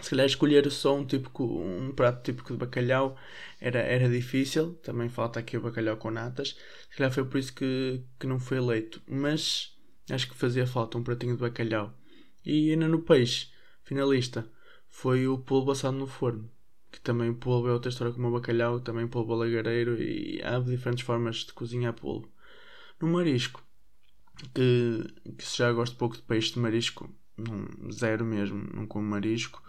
se 0.00 0.10
calhar 0.10 0.26
escolher 0.26 0.70
só 0.70 0.96
um, 0.96 1.06
típico, 1.06 1.44
um 1.44 1.92
prato 1.92 2.22
típico 2.22 2.52
de 2.52 2.58
bacalhau 2.58 3.16
era, 3.60 3.80
era 3.80 4.08
difícil. 4.08 4.74
Também 4.82 5.08
falta 5.08 5.40
aqui 5.40 5.56
o 5.56 5.60
bacalhau 5.60 5.96
com 5.96 6.10
natas. 6.10 6.56
Se 6.90 6.96
calhar 6.96 7.12
foi 7.12 7.24
por 7.24 7.38
isso 7.38 7.54
que, 7.54 8.02
que 8.18 8.26
não 8.26 8.38
foi 8.40 8.58
eleito. 8.58 9.02
Mas 9.08 9.76
acho 10.10 10.28
que 10.28 10.36
fazia 10.36 10.66
falta 10.66 10.98
um 10.98 11.02
pratinho 11.04 11.34
de 11.36 11.40
bacalhau. 11.40 11.94
E 12.44 12.70
ainda 12.72 12.88
no 12.88 13.02
peixe, 13.02 13.48
finalista, 13.84 14.48
foi 14.88 15.26
o 15.28 15.38
polvo 15.38 15.70
assado 15.70 15.96
no 15.96 16.06
forno 16.06 16.50
que 16.94 17.00
também 17.00 17.34
polvo 17.34 17.68
é 17.68 17.72
outra 17.72 17.90
história 17.90 18.12
como 18.12 18.28
o 18.28 18.32
bacalhau, 18.32 18.80
também 18.80 19.08
polvo 19.08 19.34
lagareiro 19.34 20.00
e 20.00 20.40
há 20.44 20.60
diferentes 20.60 21.04
formas 21.04 21.38
de 21.38 21.52
cozinhar 21.52 21.92
polvo. 21.92 22.30
No 23.00 23.08
marisco, 23.08 23.62
que, 24.54 25.04
que 25.36 25.56
já 25.56 25.72
gosto 25.72 25.96
pouco 25.96 26.16
de 26.16 26.22
peixe 26.22 26.54
de 26.54 26.60
marisco, 26.60 27.12
não, 27.36 27.90
zero 27.90 28.24
mesmo, 28.24 28.68
não 28.72 28.86
como 28.86 29.06
marisco, 29.06 29.62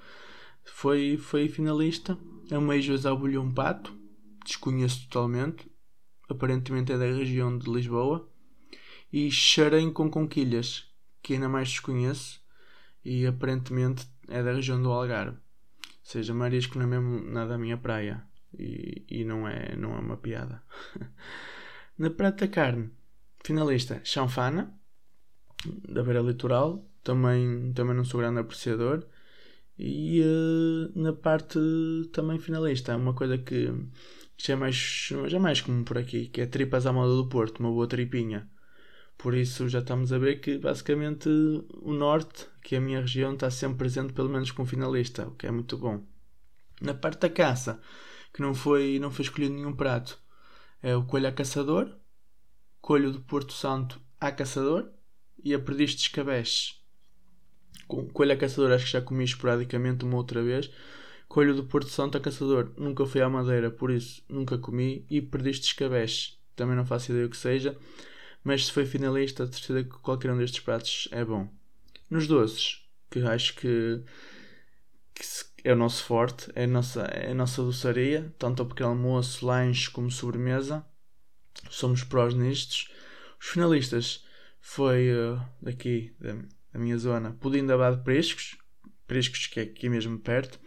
foi, 0.63 1.17
foi 1.17 1.47
finalista. 1.47 2.17
É 2.49 2.57
um 2.57 2.71
Eijos 2.71 3.05
ao 3.05 3.17
um 3.17 3.51
pato, 3.51 3.97
desconheço 4.45 5.07
totalmente, 5.07 5.69
aparentemente 6.29 6.91
é 6.91 6.97
da 6.97 7.05
região 7.05 7.57
de 7.57 7.71
Lisboa. 7.71 8.29
E 9.11 9.31
xarém 9.31 9.91
com 9.93 10.09
conquilhas, 10.09 10.91
que 11.21 11.33
ainda 11.33 11.47
mais 11.47 11.69
desconheço. 11.69 12.43
e 13.03 13.25
aparentemente 13.25 14.07
é 14.27 14.41
da 14.43 14.53
região 14.53 14.81
do 14.81 14.91
Algarve. 14.91 15.37
Ou 15.37 16.11
seja, 16.11 16.33
marisco 16.33 16.77
não 16.77 16.85
é 16.85 16.87
mesmo 16.87 17.31
nada 17.31 17.55
a 17.55 17.57
minha 17.57 17.77
praia 17.77 18.27
e, 18.57 19.05
e 19.09 19.23
não, 19.23 19.47
é, 19.47 19.75
não 19.75 19.95
é 19.95 19.99
uma 19.99 20.17
piada. 20.17 20.61
Na 21.97 22.09
prata 22.09 22.47
carne, 22.47 22.91
finalista 23.43 24.01
Chanfana, 24.03 24.77
da 25.87 26.03
beira 26.03 26.19
litoral, 26.21 26.85
também, 27.05 27.71
também 27.73 27.95
não 27.95 28.03
sou 28.03 28.19
grande 28.19 28.39
apreciador. 28.39 29.05
E 29.77 30.21
uh, 30.21 30.99
na 30.99 31.13
parte 31.13 31.59
também 32.11 32.39
finalista, 32.39 32.95
uma 32.95 33.13
coisa 33.13 33.37
que 33.37 33.71
já 34.37 34.53
é 34.53 34.55
mais, 34.55 34.75
já 35.27 35.37
é 35.37 35.39
mais 35.39 35.61
comum 35.61 35.83
por 35.83 35.97
aqui, 35.97 36.27
que 36.27 36.41
é 36.41 36.45
tripas 36.45 36.85
à 36.85 36.91
moda 36.91 37.15
do 37.15 37.29
Porto, 37.29 37.59
uma 37.59 37.69
boa 37.69 37.87
tripinha. 37.87 38.49
Por 39.17 39.33
isso 39.33 39.69
já 39.69 39.79
estamos 39.79 40.11
a 40.11 40.17
ver 40.17 40.41
que 40.41 40.57
basicamente 40.57 41.29
o 41.29 41.93
norte, 41.93 42.47
que 42.61 42.75
é 42.75 42.79
a 42.79 42.81
minha 42.81 43.01
região, 43.01 43.33
está 43.33 43.49
sempre 43.49 43.79
presente 43.79 44.13
pelo 44.13 44.29
menos 44.29 44.51
com 44.51 44.65
finalista, 44.65 45.27
o 45.27 45.35
que 45.35 45.47
é 45.47 45.51
muito 45.51 45.77
bom. 45.77 46.05
Na 46.81 46.93
parte 46.93 47.21
da 47.21 47.29
caça, 47.29 47.79
que 48.33 48.41
não 48.41 48.53
foi, 48.53 48.99
não 48.99 49.11
foi 49.11 49.23
escolhido 49.23 49.53
nenhum 49.53 49.73
prato, 49.73 50.19
é 50.81 50.95
o 50.95 51.05
coelho 51.05 51.27
a 51.27 51.31
caçador, 51.31 51.95
coelho 52.81 53.11
do 53.11 53.21
Porto 53.21 53.53
Santo 53.53 54.01
a 54.19 54.31
caçador 54.31 54.89
e 55.43 55.53
a 55.53 55.59
perdiz 55.59 55.91
de 55.91 56.01
escabeche. 56.01 56.84
Coelho 57.87 58.33
a 58.33 58.37
caçador 58.37 58.71
acho 58.71 58.85
que 58.85 58.91
já 58.91 59.01
comi 59.01 59.23
esporadicamente 59.23 60.05
uma 60.05 60.17
outra 60.17 60.43
vez. 60.43 60.69
Coelho 61.27 61.55
do 61.55 61.63
Porto 61.65 61.89
Santo 61.89 62.17
a 62.17 62.21
caçador 62.21 62.71
nunca 62.77 63.05
fui 63.05 63.21
à 63.21 63.29
madeira, 63.29 63.69
por 63.69 63.91
isso 63.91 64.23
nunca 64.29 64.57
comi. 64.57 65.05
E 65.09 65.21
perdiz 65.21 65.59
de 65.59 65.67
escabeche, 65.67 66.33
também 66.55 66.75
não 66.75 66.85
faço 66.85 67.11
ideia 67.11 67.25
o 67.25 67.29
que 67.29 67.37
seja 67.37 67.77
mas 68.45 68.67
se 68.67 68.71
foi 68.71 68.85
finalista, 68.85 69.43
a 69.43 69.47
que 69.47 69.83
qualquer 70.03 70.31
um 70.31 70.37
destes 70.37 70.59
pratos 70.59 71.09
é 71.11 71.25
bom. 71.25 71.51
Nos 72.07 72.27
doces, 72.27 72.87
que 73.09 73.19
acho 73.19 73.55
que, 73.55 74.03
que 75.15 75.23
é 75.63 75.73
o 75.73 75.75
nosso 75.75 76.03
forte, 76.03 76.51
é 76.53 76.65
a 76.65 76.67
nossa, 76.67 77.01
é 77.05 77.31
a 77.31 77.33
nossa 77.33 77.63
doçaria, 77.63 78.31
tanto 78.37 78.61
ao 78.61 78.69
pequeno 78.69 78.89
almoço, 78.89 79.43
lanche 79.43 79.89
como 79.89 80.11
sobremesa. 80.11 80.85
Somos 81.71 82.03
prós 82.03 82.35
nistos. 82.35 82.91
Os 83.41 83.47
finalistas 83.47 84.23
foi 84.61 85.11
uh, 85.11 85.41
daqui, 85.59 86.15
da, 86.19 86.37
da, 86.75 86.79
minha 86.79 86.97
zona, 86.97 87.37
pudim 87.39 87.65
da 87.65 87.75
Abade 87.75 88.03
Prescos, 88.03 88.57
Prescos 89.07 89.47
que 89.47 89.59
é 89.59 89.63
aqui 89.63 89.89
mesmo 89.89 90.19
perto, 90.19 90.59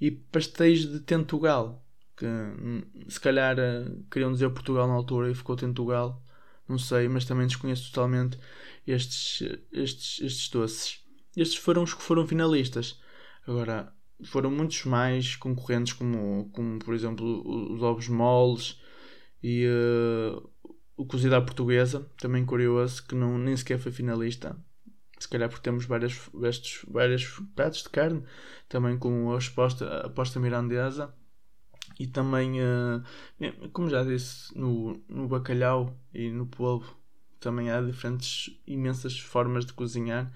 e 0.00 0.10
pastéis 0.10 0.86
de 0.86 1.00
Tentugal, 1.00 1.84
que 2.16 2.26
hum, 2.26 2.82
se 3.08 3.20
calhar 3.20 3.56
uh, 3.58 4.04
queriam 4.10 4.32
dizer 4.32 4.50
Portugal 4.50 4.86
na 4.86 4.94
altura 4.94 5.30
e 5.30 5.34
ficou 5.34 5.56
Tentugal 5.56 6.22
não 6.68 6.78
sei, 6.78 7.08
mas 7.08 7.24
também 7.24 7.46
desconheço 7.46 7.90
totalmente 7.90 8.38
estes, 8.86 9.42
estes, 9.72 10.20
estes 10.20 10.48
doces. 10.50 11.00
Estes 11.34 11.56
foram 11.56 11.82
os 11.82 11.94
que 11.94 12.02
foram 12.02 12.26
finalistas. 12.26 13.00
Agora, 13.46 13.92
foram 14.24 14.50
muitos 14.50 14.84
mais 14.84 15.34
concorrentes, 15.34 15.94
como, 15.94 16.50
como 16.52 16.78
por 16.78 16.94
exemplo 16.94 17.72
os 17.72 17.82
ovos 17.82 18.08
moles 18.08 18.78
e 19.42 19.66
uh, 19.66 20.50
o 20.96 21.06
cozido 21.06 21.36
à 21.36 21.40
portuguesa, 21.40 22.10
também 22.18 22.44
curioso, 22.44 23.06
que 23.06 23.14
não, 23.14 23.38
nem 23.38 23.56
sequer 23.56 23.78
foi 23.78 23.90
finalista. 23.90 24.56
Se 25.18 25.28
calhar 25.28 25.48
porque 25.48 25.62
temos 25.62 25.84
várias, 25.84 26.14
vários, 26.32 26.84
vários 26.88 27.40
pratos 27.54 27.82
de 27.82 27.88
carne, 27.88 28.22
também 28.68 28.96
com 28.98 29.32
a 29.32 29.38
aposta, 29.38 30.38
a 30.38 30.40
mirandesa 30.40 31.12
e 31.98 32.06
também, 32.06 32.60
uh, 32.60 33.02
como 33.72 33.90
já 33.90 34.04
disse, 34.04 34.56
no, 34.56 35.00
no 35.08 35.26
bacalhau 35.26 35.96
e 36.14 36.30
no 36.30 36.46
polvo 36.46 36.96
também 37.40 37.70
há 37.70 37.80
diferentes, 37.80 38.56
imensas 38.66 39.18
formas 39.18 39.64
de 39.64 39.72
cozinhar. 39.72 40.32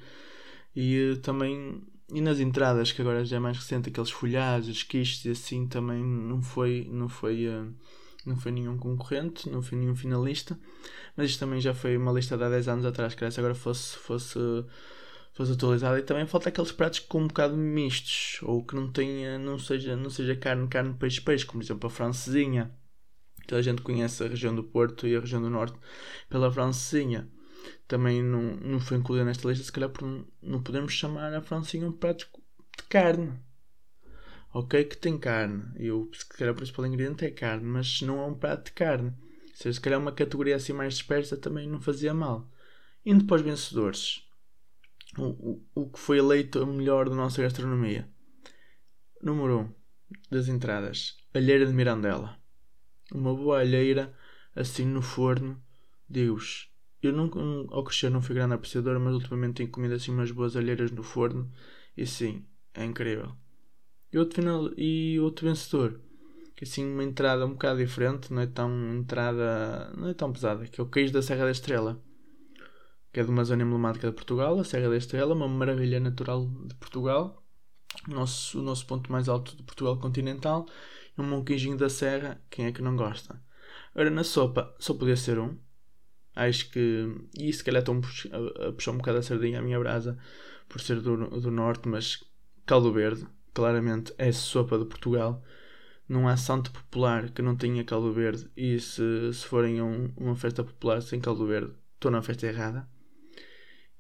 E 0.74 1.12
uh, 1.12 1.16
também, 1.18 1.82
e 2.12 2.20
nas 2.20 2.40
entradas, 2.40 2.90
que 2.90 3.00
agora 3.00 3.24
já 3.24 3.36
é 3.36 3.40
mais 3.40 3.58
recente, 3.58 3.88
aqueles 3.88 4.10
folhados, 4.10 4.82
quiches 4.82 5.24
e 5.24 5.30
assim, 5.30 5.66
também 5.68 6.02
não 6.02 6.42
foi, 6.42 6.88
não 6.90 7.08
foi, 7.08 7.46
não 8.28 8.36
foi 8.36 8.52
nenhum 8.52 8.76
concorrente, 8.76 9.48
não 9.48 9.62
foi 9.62 9.78
nenhum 9.78 9.94
finalista. 9.94 10.58
Mas 11.16 11.30
isto 11.30 11.40
também 11.40 11.60
já 11.60 11.74
foi 11.74 11.96
uma 11.96 12.12
lista 12.12 12.36
de 12.36 12.44
há 12.44 12.48
10 12.48 12.68
anos 12.68 12.84
atrás, 12.84 13.14
que 13.14 13.24
agora 13.24 13.54
fosse, 13.54 13.96
fosse 13.96 14.38
fosse 15.32 15.52
atualizada 15.52 15.98
e 15.98 16.02
também 16.02 16.26
falta 16.26 16.48
aqueles 16.50 16.72
pratos 16.72 17.00
com 17.00 17.22
um 17.22 17.26
bocado 17.26 17.56
mistos 17.56 18.38
ou 18.42 18.64
que 18.64 18.74
não 18.74 18.90
tenha, 18.90 19.38
não 19.38 19.58
seja, 19.58 19.96
não 19.96 20.10
seja 20.10 20.36
carne, 20.36 20.68
carne, 20.68 20.94
peixe, 20.94 21.20
peixe, 21.20 21.46
como 21.46 21.60
por 21.60 21.64
exemplo 21.64 21.86
a 21.86 21.90
francesinha. 21.90 22.70
Toda 23.46 23.58
a 23.58 23.62
gente 23.62 23.82
conhece 23.82 24.22
a 24.22 24.28
região 24.28 24.54
do 24.54 24.62
Porto 24.62 25.06
e 25.06 25.16
a 25.16 25.20
região 25.20 25.42
do 25.42 25.50
Norte 25.50 25.76
pela 26.28 26.52
francesinha. 26.52 27.28
Também 27.88 28.22
não, 28.22 28.56
não 28.56 28.80
foi 28.80 28.98
incluída 28.98 29.24
nesta 29.24 29.48
lista, 29.48 29.64
se 29.64 29.72
calhar 29.72 29.90
por 29.90 30.06
não, 30.06 30.26
não 30.42 30.62
podemos 30.62 30.92
chamar 30.92 31.32
a 31.34 31.42
francesinha 31.42 31.88
um 31.88 31.92
prato 31.92 32.28
de 32.78 32.84
carne. 32.88 33.32
Ok, 34.54 34.84
que 34.84 34.96
tem 34.98 35.18
carne, 35.18 35.64
e 35.78 35.90
o, 35.90 36.10
se 36.12 36.26
calhar 36.26 36.52
o 36.52 36.56
principal 36.56 36.84
ingrediente 36.86 37.24
é 37.24 37.30
carne, 37.30 37.64
mas 37.64 38.02
não 38.02 38.20
é 38.20 38.26
um 38.26 38.34
prato 38.34 38.66
de 38.66 38.72
carne. 38.72 39.14
Se, 39.54 39.80
calhar 39.80 39.98
uma 39.98 40.12
categoria 40.12 40.56
assim 40.56 40.72
mais 40.72 40.94
dispersa 40.94 41.36
também 41.36 41.68
não 41.68 41.80
fazia 41.80 42.12
mal. 42.12 42.50
Indo 43.04 43.24
para 43.24 43.36
os 43.36 43.42
vencedores 43.42 44.26
o, 45.18 45.62
o, 45.74 45.90
que 45.90 45.98
foi 45.98 46.18
eleito 46.18 46.62
o 46.62 46.66
melhor 46.66 47.08
da 47.08 47.14
nossa 47.14 47.42
gastronomia. 47.42 48.08
Número 49.22 49.58
1 49.58 49.60
um, 49.60 49.74
das 50.30 50.48
entradas: 50.48 51.16
alheira 51.32 51.66
de 51.66 51.72
Mirandela. 51.72 52.38
Uma 53.12 53.34
boa 53.34 53.60
alheira, 53.60 54.14
assim 54.54 54.84
no 54.84 55.02
forno. 55.02 55.62
Digo-vos, 56.08 56.70
eu 57.02 57.12
nunca, 57.12 57.38
ao 57.74 57.84
crescer 57.84 58.10
não 58.10 58.22
fui 58.22 58.34
grande 58.34 58.54
apreciador, 58.54 58.98
mas 59.00 59.14
ultimamente 59.14 59.56
tenho 59.56 59.70
comido 59.70 59.94
assim 59.94 60.12
umas 60.12 60.30
boas 60.30 60.56
alheiras 60.56 60.90
no 60.90 61.02
forno 61.02 61.50
e 61.96 62.06
sim, 62.06 62.46
é 62.74 62.84
incrível. 62.84 63.34
E 64.12 64.18
outro, 64.18 64.36
final, 64.36 64.70
e 64.76 65.18
outro 65.20 65.46
vencedor, 65.46 66.00
que 66.54 66.64
assim 66.64 66.84
uma 66.84 67.02
entrada 67.02 67.46
um 67.46 67.52
bocado 67.52 67.78
diferente, 67.78 68.32
não 68.32 68.42
é 68.42 68.46
tão 68.46 68.94
entrada, 68.94 69.92
não 69.96 70.08
é 70.08 70.14
tão 70.14 70.32
pesada, 70.32 70.66
que 70.66 70.80
é 70.80 70.84
o 70.84 70.88
queijo 70.88 71.12
da 71.12 71.22
Serra 71.22 71.44
da 71.44 71.50
Estrela 71.50 72.02
que 73.12 73.20
é 73.20 73.24
de 73.24 73.30
uma 73.30 73.44
zona 73.44 73.62
emblemática 73.62 74.08
de 74.08 74.14
Portugal, 74.14 74.58
a 74.58 74.64
Serra 74.64 74.88
da 74.88 74.96
Estrela, 74.96 75.34
uma 75.34 75.46
maravilha 75.46 76.00
natural 76.00 76.48
de 76.64 76.74
Portugal, 76.76 77.44
nosso, 78.08 78.58
o 78.58 78.62
nosso 78.62 78.86
ponto 78.86 79.12
mais 79.12 79.28
alto 79.28 79.54
de 79.54 79.62
Portugal 79.62 79.98
continental, 79.98 80.66
e 81.16 81.20
um 81.20 81.24
monquinho 81.24 81.76
da 81.76 81.90
Serra, 81.90 82.40
quem 82.48 82.66
é 82.66 82.72
que 82.72 82.80
não 82.80 82.96
gosta? 82.96 83.38
Agora, 83.94 84.08
na 84.08 84.24
sopa, 84.24 84.74
só 84.78 84.94
podia 84.94 85.16
ser 85.16 85.38
um. 85.38 85.58
Acho 86.34 86.70
que. 86.70 87.14
E 87.38 87.52
se 87.52 87.62
calhar 87.62 87.82
estou 87.82 87.94
a 87.94 88.72
puxar 88.72 88.92
um 88.92 88.96
bocado 88.96 89.18
a 89.18 89.22
sardinha 89.22 89.58
à 89.58 89.62
minha 89.62 89.78
brasa, 89.78 90.18
por 90.66 90.80
ser 90.80 91.02
do, 91.02 91.28
do 91.28 91.50
norte, 91.50 91.86
mas 91.86 92.24
caldo 92.64 92.90
verde, 92.90 93.26
claramente 93.54 94.12
é 94.18 94.32
sopa 94.32 94.78
de 94.78 94.84
Portugal. 94.86 95.42
Não 96.08 96.28
há 96.28 96.36
santo 96.36 96.70
popular 96.72 97.30
que 97.30 97.42
não 97.42 97.56
tenha 97.56 97.84
caldo 97.84 98.12
verde, 98.12 98.50
e 98.56 98.78
se, 98.80 99.32
se 99.32 99.46
forem 99.46 99.80
um, 99.80 100.12
uma 100.16 100.36
festa 100.36 100.62
popular 100.64 101.00
sem 101.00 101.20
caldo 101.20 101.46
verde, 101.46 101.72
estou 101.94 102.10
na 102.10 102.22
festa 102.22 102.46
errada. 102.46 102.88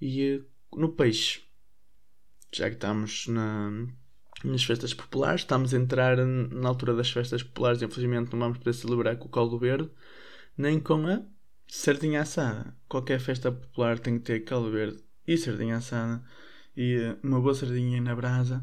E 0.00 0.22
eh, 0.22 0.40
no 0.76 0.90
peixe, 0.90 1.42
já 2.52 2.68
que 2.68 2.74
estamos 2.74 3.28
na, 3.28 3.70
nas 4.44 4.64
festas 4.64 4.92
populares, 4.92 5.42
estamos 5.42 5.72
a 5.72 5.76
entrar 5.78 6.16
na 6.18 6.68
altura 6.68 6.94
das 6.94 7.10
festas 7.10 7.42
populares, 7.42 7.80
infelizmente 7.82 8.32
não 8.32 8.40
vamos 8.40 8.58
poder 8.58 8.74
celebrar 8.74 9.16
com 9.16 9.26
o 9.26 9.30
caldo 9.30 9.58
verde, 9.58 9.90
nem 10.56 10.80
com 10.80 11.06
a 11.06 11.22
sardinha 11.68 12.22
assada. 12.22 12.76
Qualquer 12.88 13.20
festa 13.20 13.50
popular 13.50 13.98
tem 13.98 14.18
que 14.18 14.24
ter 14.24 14.40
caldo 14.40 14.70
verde 14.70 15.02
e 15.26 15.36
sardinha 15.38 15.76
assada 15.76 16.22
e 16.76 16.94
eh, 16.94 17.16
uma 17.22 17.40
boa 17.40 17.54
sardinha 17.54 18.00
na 18.00 18.14
brasa. 18.14 18.62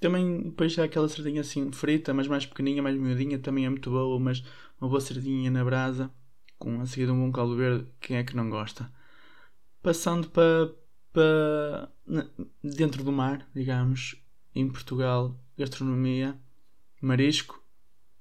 Também 0.00 0.42
depois 0.42 0.78
há 0.78 0.84
aquela 0.84 1.08
sardinha 1.08 1.40
assim 1.40 1.72
frita, 1.72 2.12
mas 2.12 2.28
mais 2.28 2.46
pequeninha, 2.46 2.82
mais 2.82 2.96
miudinha, 2.96 3.38
também 3.38 3.66
é 3.66 3.70
muito 3.70 3.90
boa, 3.90 4.18
mas 4.20 4.42
uma 4.80 4.88
boa 4.88 5.00
sardinha 5.00 5.50
na 5.50 5.64
brasa, 5.64 6.10
com 6.58 6.80
a 6.80 6.86
seguir 6.86 7.10
um 7.10 7.18
bom 7.18 7.32
caldo 7.32 7.56
verde, 7.56 7.86
quem 8.00 8.16
é 8.18 8.24
que 8.24 8.36
não 8.36 8.50
gosta? 8.50 8.90
passando 9.86 10.28
para, 10.30 10.74
para 11.12 11.88
dentro 12.60 13.04
do 13.04 13.12
mar, 13.12 13.48
digamos, 13.54 14.20
em 14.52 14.68
Portugal, 14.68 15.38
gastronomia, 15.56 16.36
marisco, 17.00 17.64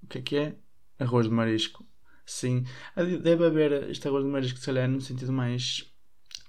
o 0.03 0.05
que 0.05 0.19
é 0.19 0.21
que 0.21 0.37
é? 0.37 0.55
Arroz 0.99 1.27
de 1.27 1.33
marisco. 1.33 1.83
Sim, 2.23 2.63
deve 2.95 3.47
haver 3.47 3.89
este 3.89 4.07
arroz 4.07 4.23
de 4.23 4.29
marisco, 4.29 4.59
se 4.59 4.65
calhar, 4.67 4.87
no 4.87 5.01
sentido 5.01 5.33
mais, 5.33 5.91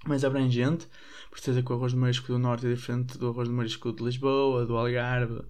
mais 0.07 0.23
abrangente, 0.23 0.87
por 1.29 1.39
certeza 1.39 1.63
que 1.63 1.71
o 1.71 1.75
arroz 1.75 1.91
de 1.93 1.97
marisco 1.97 2.27
do 2.27 2.39
Norte 2.39 2.65
é 2.65 2.73
diferente 2.73 3.17
do 3.17 3.29
arroz 3.29 3.47
de 3.47 3.53
marisco 3.53 3.91
de 3.91 4.03
Lisboa, 4.03 4.65
do 4.65 4.77
Algarve, 4.77 5.41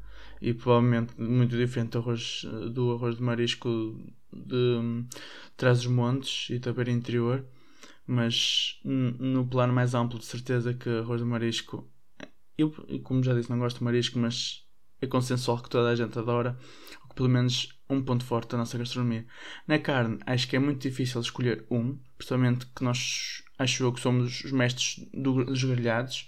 e 0.42 0.54
provavelmente 0.54 1.20
muito 1.20 1.56
diferente 1.58 1.92
do 1.92 2.00
arroz, 2.00 2.46
do 2.72 2.94
arroz 2.94 3.18
de 3.18 3.24
marisco 3.24 3.96
de, 4.32 5.06
Trás-os-Montes 5.56 6.50
e 6.50 6.60
da 6.60 6.74
Beira 6.74 6.92
Interior 6.92 7.46
mas 8.08 8.80
no 8.84 9.46
plano 9.46 9.74
mais 9.74 9.94
amplo, 9.94 10.18
de 10.18 10.26
certeza 10.26 10.74
que 10.74 10.90
arroz 10.90 11.22
de 11.22 11.28
marisco. 11.28 11.92
Eu, 12.58 12.72
como 13.04 13.22
já 13.22 13.34
disse, 13.34 13.50
não 13.50 13.60
gosto 13.60 13.80
de 13.80 13.84
marisco, 13.84 14.18
mas 14.18 14.66
é 15.02 15.06
consensual 15.06 15.62
que 15.62 15.70
toda 15.70 15.90
a 15.90 15.96
gente 15.96 16.18
adora, 16.18 16.58
ou 17.02 17.10
que 17.10 17.16
pelo 17.16 17.28
menos 17.28 17.78
um 17.90 18.02
ponto 18.02 18.24
forte 18.24 18.52
da 18.52 18.58
nossa 18.58 18.78
gastronomia. 18.78 19.28
Na 19.68 19.78
carne, 19.78 20.18
acho 20.26 20.48
que 20.48 20.56
é 20.56 20.60
muito 20.60 20.82
difícil 20.82 21.20
escolher 21.20 21.66
um, 21.70 22.00
principalmente 22.18 22.66
que 22.68 22.84
nós 22.84 23.44
acho 23.58 23.84
eu 23.84 23.94
que 23.94 24.00
somos 24.00 24.44
os 24.44 24.52
mestres 24.52 25.06
dos 25.14 25.64
grelhados. 25.64 26.28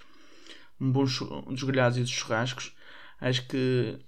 um 0.80 0.92
bom 0.92 1.04
dos 1.04 1.64
grelhados 1.64 1.98
e 1.98 2.02
dos 2.02 2.12
churrascos. 2.12 2.76
Acho 3.20 3.48
que 3.48 4.00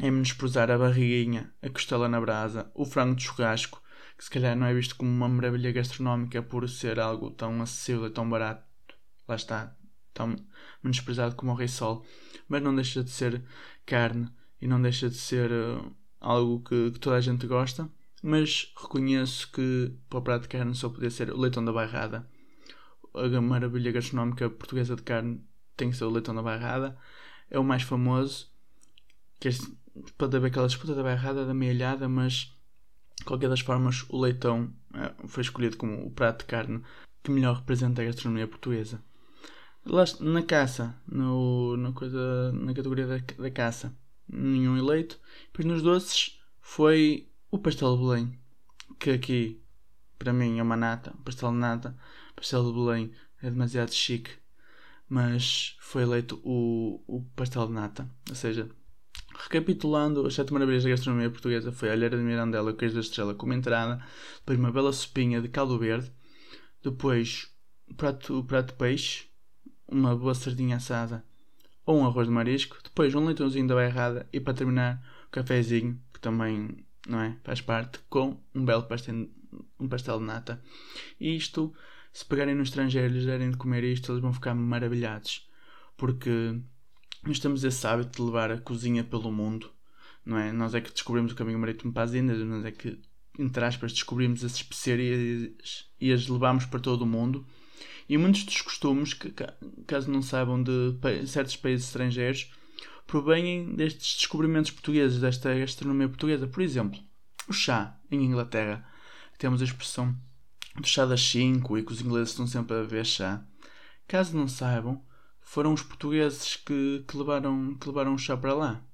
é 0.00 0.10
menosprezar 0.10 0.70
a 0.70 0.78
barriguinha, 0.78 1.52
a 1.60 1.68
costela 1.68 2.08
na 2.08 2.20
brasa, 2.20 2.70
o 2.74 2.84
frango 2.84 3.16
de 3.16 3.24
churrasco, 3.24 3.82
que 4.16 4.24
se 4.24 4.30
calhar 4.30 4.56
não 4.56 4.66
é 4.66 4.74
visto 4.74 4.96
como 4.96 5.10
uma 5.10 5.28
maravilha 5.28 5.72
gastronómica 5.72 6.42
por 6.42 6.68
ser 6.68 7.00
algo 7.00 7.30
tão 7.30 7.60
acessível 7.62 8.06
e 8.06 8.10
tão 8.10 8.28
barato. 8.28 8.64
Lá 9.26 9.34
está, 9.34 9.76
tão 10.14 10.36
menosprezado 10.82 11.34
como 11.34 11.52
o 11.52 11.54
rei 11.54 11.68
sol. 11.68 12.04
Mas 12.48 12.62
não 12.62 12.74
deixa 12.74 13.02
de 13.02 13.10
ser 13.10 13.44
carne 13.84 14.28
e 14.60 14.66
não 14.66 14.80
deixa 14.80 15.08
de 15.08 15.16
ser 15.16 15.50
uh, 15.50 15.94
algo 16.20 16.62
que, 16.62 16.92
que, 16.92 16.98
toda 16.98 17.16
a 17.16 17.20
gente 17.20 17.46
gosta. 17.46 17.88
Mas 18.22 18.72
reconheço 18.76 19.50
que 19.52 19.92
para 20.08 20.18
o 20.18 20.22
prato 20.22 20.42
de 20.42 20.48
carne 20.48 20.74
só 20.74 20.88
podia 20.88 21.10
ser 21.10 21.30
o 21.30 21.38
leitão 21.38 21.64
da 21.64 21.72
bairrada. 21.72 22.28
A 23.14 23.40
maravilha 23.40 23.92
gastronómica 23.92 24.48
portuguesa 24.50 24.96
de 24.96 25.02
carne 25.02 25.42
tem 25.76 25.90
o 25.90 26.10
leitão 26.10 26.34
da 26.34 26.42
bairrada. 26.42 26.96
É 27.50 27.58
o 27.58 27.64
mais 27.64 27.82
famoso. 27.82 28.50
Que 29.40 29.50
pode 30.16 30.36
haver 30.36 30.48
aquela 30.48 30.66
disputa 30.66 30.94
da 30.94 31.02
bairrada, 31.02 31.46
da 31.46 31.54
mealhada, 31.54 32.08
mas 32.08 32.54
de 33.16 33.24
qualquer 33.24 33.48
das 33.48 33.60
formas 33.60 34.04
o 34.08 34.20
leitão 34.20 34.72
uh, 34.94 35.28
foi 35.28 35.42
escolhido 35.42 35.76
como 35.76 36.06
o 36.06 36.10
prato 36.10 36.40
de 36.40 36.46
carne 36.46 36.82
que 37.22 37.30
melhor 37.30 37.56
representa 37.56 38.02
a 38.02 38.04
gastronomia 38.04 38.46
portuguesa. 38.46 39.02
Lá, 39.84 40.04
na 40.20 40.42
caça, 40.42 40.94
no, 41.06 41.76
na, 41.76 41.92
coisa, 41.92 42.52
na 42.52 42.74
categoria 42.74 43.06
da, 43.06 43.18
da 43.18 43.50
caça, 43.50 43.94
nenhum 44.28 44.76
eleito. 44.76 45.18
Depois 45.46 45.66
nos 45.66 45.82
doces 45.82 46.40
foi 46.60 47.28
o 47.50 47.58
pastel 47.58 47.96
de 47.96 48.02
Belém, 48.02 48.38
que 48.98 49.10
aqui 49.10 49.62
para 50.18 50.32
mim 50.32 50.58
é 50.58 50.62
uma 50.62 50.76
nata, 50.76 51.14
um 51.18 51.22
pastel 51.22 51.50
de 51.50 51.56
nata. 51.56 51.96
Pastel 52.38 52.64
de 52.64 52.72
Belém 52.72 53.10
é 53.42 53.50
demasiado 53.50 53.92
chique, 53.92 54.30
mas 55.08 55.76
foi 55.80 56.02
eleito 56.02 56.40
o, 56.44 57.02
o 57.06 57.24
pastel 57.34 57.66
de 57.66 57.72
nata. 57.72 58.08
Ou 58.28 58.36
seja, 58.36 58.70
recapitulando, 59.36 60.24
as 60.24 60.34
sete 60.34 60.52
maravilhas 60.52 60.84
da 60.84 60.90
gastronomia 60.90 61.30
portuguesa 61.30 61.72
foi 61.72 61.88
a 61.88 61.92
alheira 61.92 62.16
de 62.16 62.22
Mirandela 62.22 62.70
o 62.70 62.76
queijo 62.76 62.94
da 62.94 63.00
estrela 63.00 63.34
como 63.34 63.54
entrada, 63.54 64.00
depois 64.38 64.56
uma 64.56 64.70
bela 64.70 64.92
sopinha 64.92 65.42
de 65.42 65.48
caldo 65.48 65.76
verde, 65.80 66.12
depois 66.80 67.52
o 67.88 67.94
prato, 67.94 68.38
o 68.38 68.44
prato 68.44 68.68
de 68.68 68.74
peixe, 68.74 69.26
uma 69.88 70.14
boa 70.14 70.34
sardinha 70.34 70.76
assada 70.76 71.24
ou 71.84 71.98
um 71.98 72.06
arroz 72.06 72.28
de 72.28 72.32
marisco, 72.32 72.76
depois 72.84 73.14
um 73.16 73.24
leitãozinho 73.24 73.66
da 73.66 73.74
bairrada 73.74 74.28
e 74.32 74.38
para 74.38 74.54
terminar 74.54 75.02
o 75.26 75.30
cafezinho, 75.30 76.00
que 76.12 76.20
também 76.20 76.86
não 77.08 77.20
é, 77.20 77.36
faz 77.42 77.60
parte, 77.60 77.98
com 78.08 78.38
um 78.54 78.64
belo 78.64 78.84
pastel, 78.84 79.28
um 79.80 79.88
pastel 79.88 80.18
de 80.18 80.24
nata. 80.24 80.62
E 81.18 81.34
isto, 81.34 81.74
se 82.12 82.24
pegarem 82.24 82.54
no 82.54 82.62
estrangeiro 82.62 83.12
e 83.12 83.16
lhes 83.16 83.26
derem 83.26 83.50
de 83.50 83.56
comer 83.56 83.84
isto, 83.84 84.12
eles 84.12 84.22
vão 84.22 84.32
ficar 84.32 84.54
maravilhados, 84.54 85.48
porque 85.96 86.58
nós 87.24 87.38
temos 87.38 87.64
esse 87.64 87.86
hábito 87.86 88.16
de 88.16 88.22
levar 88.22 88.50
a 88.50 88.58
cozinha 88.58 89.04
pelo 89.04 89.30
mundo, 89.30 89.70
não 90.24 90.38
é? 90.38 90.52
Nós 90.52 90.74
é 90.74 90.80
que 90.80 90.92
descobrimos 90.92 91.32
o 91.32 91.36
caminho 91.36 91.58
marítimo 91.58 91.92
para 91.92 92.04
as 92.04 92.14
Índias, 92.14 92.38
nós 92.40 92.64
é 92.64 92.70
que, 92.70 93.00
entre 93.38 93.64
aspas, 93.64 93.92
descobrimos 93.92 94.44
as 94.44 94.54
especiarias 94.54 95.86
e 96.00 96.12
as 96.12 96.26
levamos 96.28 96.66
para 96.66 96.80
todo 96.80 97.02
o 97.02 97.06
mundo 97.06 97.46
e 98.08 98.16
muitos 98.16 98.44
dos 98.44 98.62
costumes, 98.62 99.12
que, 99.12 99.30
caso 99.86 100.10
não 100.10 100.22
saibam, 100.22 100.62
de 100.62 100.96
certos 101.26 101.56
países 101.56 101.86
estrangeiros, 101.86 102.50
provêm 103.06 103.74
destes 103.74 104.16
descobrimentos 104.16 104.70
portugueses, 104.70 105.20
desta 105.20 105.54
gastronomia 105.54 106.08
portuguesa. 106.08 106.46
Por 106.46 106.62
exemplo, 106.62 106.98
o 107.46 107.52
chá 107.52 107.98
em 108.10 108.24
Inglaterra. 108.24 108.86
Temos 109.36 109.60
a 109.60 109.64
expressão 109.64 110.16
do 110.76 110.86
chá 110.86 111.04
das 111.04 111.22
5 111.22 111.78
e 111.78 111.82
que 111.82 111.92
os 111.92 112.00
ingleses 112.00 112.30
estão 112.30 112.46
sempre 112.46 112.76
a 112.76 112.82
beber 112.82 113.04
chá. 113.04 113.44
Caso 114.06 114.36
não 114.36 114.48
saibam, 114.48 115.04
foram 115.40 115.72
os 115.72 115.82
portugueses 115.82 116.56
que, 116.56 117.04
que, 117.06 117.16
levaram, 117.16 117.74
que 117.74 117.86
levaram 117.86 118.14
o 118.14 118.18
chá 118.18 118.36
para 118.36 118.54
lá. 118.54 118.84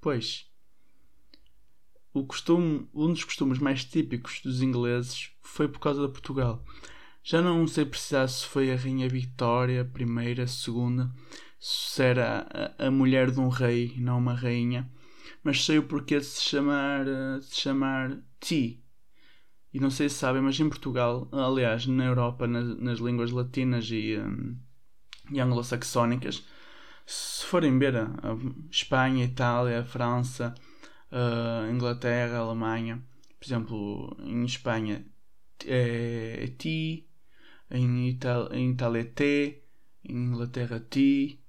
Pois, 0.00 0.46
o 2.12 2.24
costume, 2.24 2.88
um 2.94 3.12
dos 3.12 3.24
costumes 3.24 3.58
mais 3.58 3.84
típicos 3.84 4.40
dos 4.40 4.62
ingleses 4.62 5.30
foi 5.42 5.66
por 5.66 5.80
causa 5.80 6.06
de 6.06 6.12
Portugal. 6.12 6.64
Já 7.22 7.40
não 7.40 7.66
sei 7.66 7.84
precisar 7.86 8.28
se 8.28 8.44
foi 8.46 8.70
a 8.70 8.76
Rainha 8.76 9.08
Vitória, 9.08 9.84
primeira, 9.84 10.46
segunda, 10.46 11.10
se 11.58 12.02
era 12.02 12.46
a, 12.78 12.86
a 12.86 12.90
mulher 12.90 13.30
de 13.30 13.40
um 13.40 13.48
rei, 13.48 13.94
não 13.96 14.18
uma 14.18 14.34
rainha, 14.34 14.90
mas 15.42 15.64
sei 15.64 15.78
o 15.78 15.88
porquê 15.88 16.18
de 16.18 16.26
se 16.26 16.42
chamar, 16.42 17.04
de 17.04 17.46
se 17.46 17.60
chamar 17.60 18.18
Ti. 18.38 18.83
E 19.74 19.80
não 19.80 19.90
sei 19.90 20.08
se 20.08 20.14
sabem, 20.14 20.40
mas 20.40 20.58
em 20.60 20.68
Portugal, 20.68 21.28
aliás, 21.32 21.84
na 21.86 22.04
Europa, 22.04 22.46
nas, 22.46 22.78
nas 22.78 22.98
línguas 23.00 23.32
latinas 23.32 23.90
e, 23.90 24.16
um, 24.16 24.56
e 25.32 25.40
anglo-saxónicas, 25.40 26.46
se 27.04 27.44
forem 27.44 27.76
ver 27.76 27.96
a, 27.96 28.04
a 28.04 28.70
Espanha, 28.70 29.24
Itália, 29.24 29.84
França, 29.84 30.54
a 31.10 31.68
Inglaterra, 31.72 32.36
a 32.36 32.40
Alemanha, 32.40 33.02
por 33.38 33.46
exemplo, 33.46 34.16
em 34.20 34.44
Espanha 34.44 35.04
é, 35.66 36.44
é 36.44 36.46
ti, 36.46 37.08
em, 37.68 38.08
Ital 38.08 38.52
em 38.52 38.70
Itália 38.70 39.00
é 39.00 39.04
T, 39.04 39.62
em 40.04 40.16
Inglaterra 40.16 40.80
Ti. 40.88 41.40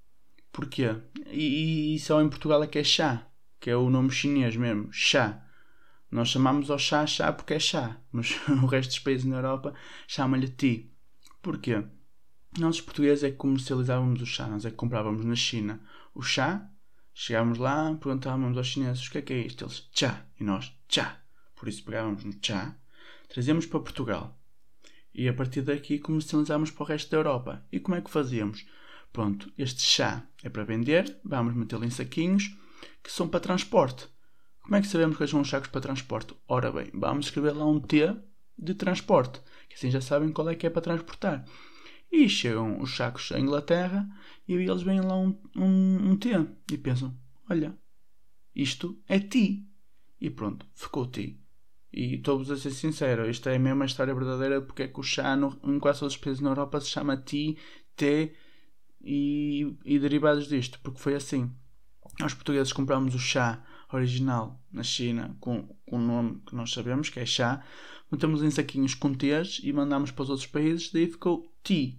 Porquê? 0.52 0.96
E, 1.28 1.96
e 1.96 2.00
só 2.00 2.22
em 2.22 2.30
Portugal 2.30 2.64
é 2.64 2.68
que 2.68 2.80
é 2.80 2.84
chá, 2.84 3.28
que 3.60 3.70
é 3.70 3.76
o 3.76 3.90
nome 3.90 4.10
chinês 4.10 4.56
mesmo, 4.56 4.92
chá. 4.92 5.45
Nós 6.16 6.30
chamamos 6.30 6.72
ao 6.72 6.80
chá 6.80 7.06
chá 7.06 7.34
porque 7.34 7.56
é 7.56 7.60
chá, 7.60 7.98
mas 8.10 8.40
o 8.48 8.66
resto 8.68 8.92
dos 8.92 9.00
países 9.00 9.26
na 9.26 9.36
Europa 9.36 9.74
chama-lhe 10.08 10.48
ti. 10.48 10.90
Porquê? 11.42 11.84
Nós, 12.58 12.78
os 12.78 12.82
portugueses, 12.82 13.26
é 13.26 13.32
que 13.32 13.36
comercializávamos 13.36 14.22
o 14.22 14.26
chá, 14.26 14.48
nós 14.48 14.64
é 14.64 14.70
que 14.70 14.78
comprávamos 14.78 15.26
na 15.26 15.36
China 15.36 15.82
o 16.14 16.22
chá, 16.22 16.72
chegávamos 17.14 17.58
lá, 17.58 17.94
perguntávamos 17.96 18.58
aos 18.58 18.66
chineses 18.66 19.06
o 19.06 19.12
que 19.12 19.18
é 19.18 19.22
que 19.24 19.34
é 19.34 19.40
isto, 19.40 19.66
eles 19.66 19.90
chá, 19.94 20.26
e 20.40 20.46
nós 20.46 20.74
chá. 20.88 21.20
Por 21.54 21.68
isso 21.68 21.84
pegávamos 21.84 22.24
no 22.24 22.34
chá, 22.42 22.74
trazíamos 23.28 23.66
para 23.66 23.82
Portugal, 23.82 24.40
e 25.14 25.28
a 25.28 25.34
partir 25.34 25.64
daqui 25.64 26.00
comercializámos 26.00 26.72
para 26.72 26.84
o 26.84 26.88
resto 26.88 27.12
da 27.12 27.18
Europa. 27.18 27.66
E 27.74 27.78
como 27.78 27.96
é 27.96 28.00
que 28.00 28.10
fazíamos? 28.10 28.66
Pronto, 29.12 29.52
este 29.58 29.82
chá 29.82 30.26
é 30.42 30.48
para 30.48 30.64
vender, 30.64 31.20
vamos 31.26 31.54
metê-lo 31.54 31.84
em 31.84 31.90
saquinhos 31.90 32.56
que 33.04 33.12
são 33.12 33.28
para 33.28 33.42
transporte. 33.42 34.15
Como 34.66 34.78
é 34.78 34.82
que 34.82 34.88
sabemos 34.88 35.16
que 35.16 35.28
são 35.28 35.42
os 35.42 35.48
sacos 35.48 35.70
para 35.70 35.80
transporte? 35.80 36.34
Ora 36.48 36.72
bem, 36.72 36.90
vamos 36.92 37.28
escrever 37.28 37.52
lá 37.52 37.68
um 37.68 37.80
T 37.80 38.18
de 38.58 38.74
transporte, 38.74 39.40
que 39.70 39.76
assim 39.76 39.92
já 39.92 40.02
sabem 40.02 40.32
qual 40.32 40.50
é 40.50 40.56
que 40.56 40.66
é 40.66 40.72
para 40.72 40.82
transportar. 40.82 41.46
E 42.12 42.28
chegam 42.28 42.82
os 42.82 42.96
sacos 42.96 43.32
à 43.32 43.40
Inglaterra 43.40 44.10
e 44.48 44.54
eles 44.54 44.82
veem 44.82 45.02
lá 45.02 45.16
um, 45.16 45.40
um, 45.56 46.10
um 46.10 46.18
T 46.18 46.30
e 46.72 46.78
pensam: 46.80 47.16
olha, 47.48 47.78
isto 48.56 49.00
é 49.08 49.20
ti. 49.20 49.70
E 50.20 50.32
pronto, 50.32 50.66
ficou 50.74 51.06
ti. 51.06 51.40
E 51.94 52.16
estou-vos 52.16 52.50
a 52.50 52.58
ser 52.58 52.72
sincero, 52.72 53.30
isto 53.30 53.48
é 53.48 53.58
a 53.58 53.60
mesma 53.60 53.86
história 53.86 54.16
verdadeira 54.16 54.64
porque 54.64 54.84
é 54.84 54.88
que 54.88 55.00
o 55.00 55.04
chá 55.04 55.36
no, 55.36 55.60
em 55.64 55.78
quase 55.78 56.00
todos 56.00 56.16
os 56.16 56.20
países 56.20 56.42
na 56.42 56.50
Europa 56.50 56.82
se 56.82 56.88
chama 56.88 57.18
ti, 57.18 57.56
té 57.96 58.34
e, 59.00 59.78
e 59.86 60.00
derivados 60.00 60.48
disto, 60.48 60.80
porque 60.82 61.00
foi 61.00 61.14
assim. 61.14 61.52
Nós 62.20 62.34
portugueses 62.34 62.74
compramos 62.74 63.14
o 63.14 63.20
chá 63.20 63.64
original 63.96 64.62
na 64.72 64.84
China 64.84 65.36
com, 65.40 65.68
o 65.88 65.98
nome 65.98 66.42
que 66.46 66.56
nós 66.56 66.72
sabemos, 66.72 67.10
que 67.10 67.20
é 67.20 67.26
chá, 67.26 67.64
metemos 68.12 68.44
em 68.44 68.52
saquinhos 68.52 68.94
com 68.94 69.14
tês 69.14 69.60
e 69.64 69.72
mandamos 69.74 70.12
para 70.12 70.24
os 70.24 70.30
outros 70.30 70.48
países, 70.48 70.92
daí 70.92 71.08
ficou 71.08 71.52
tea. 71.64 71.96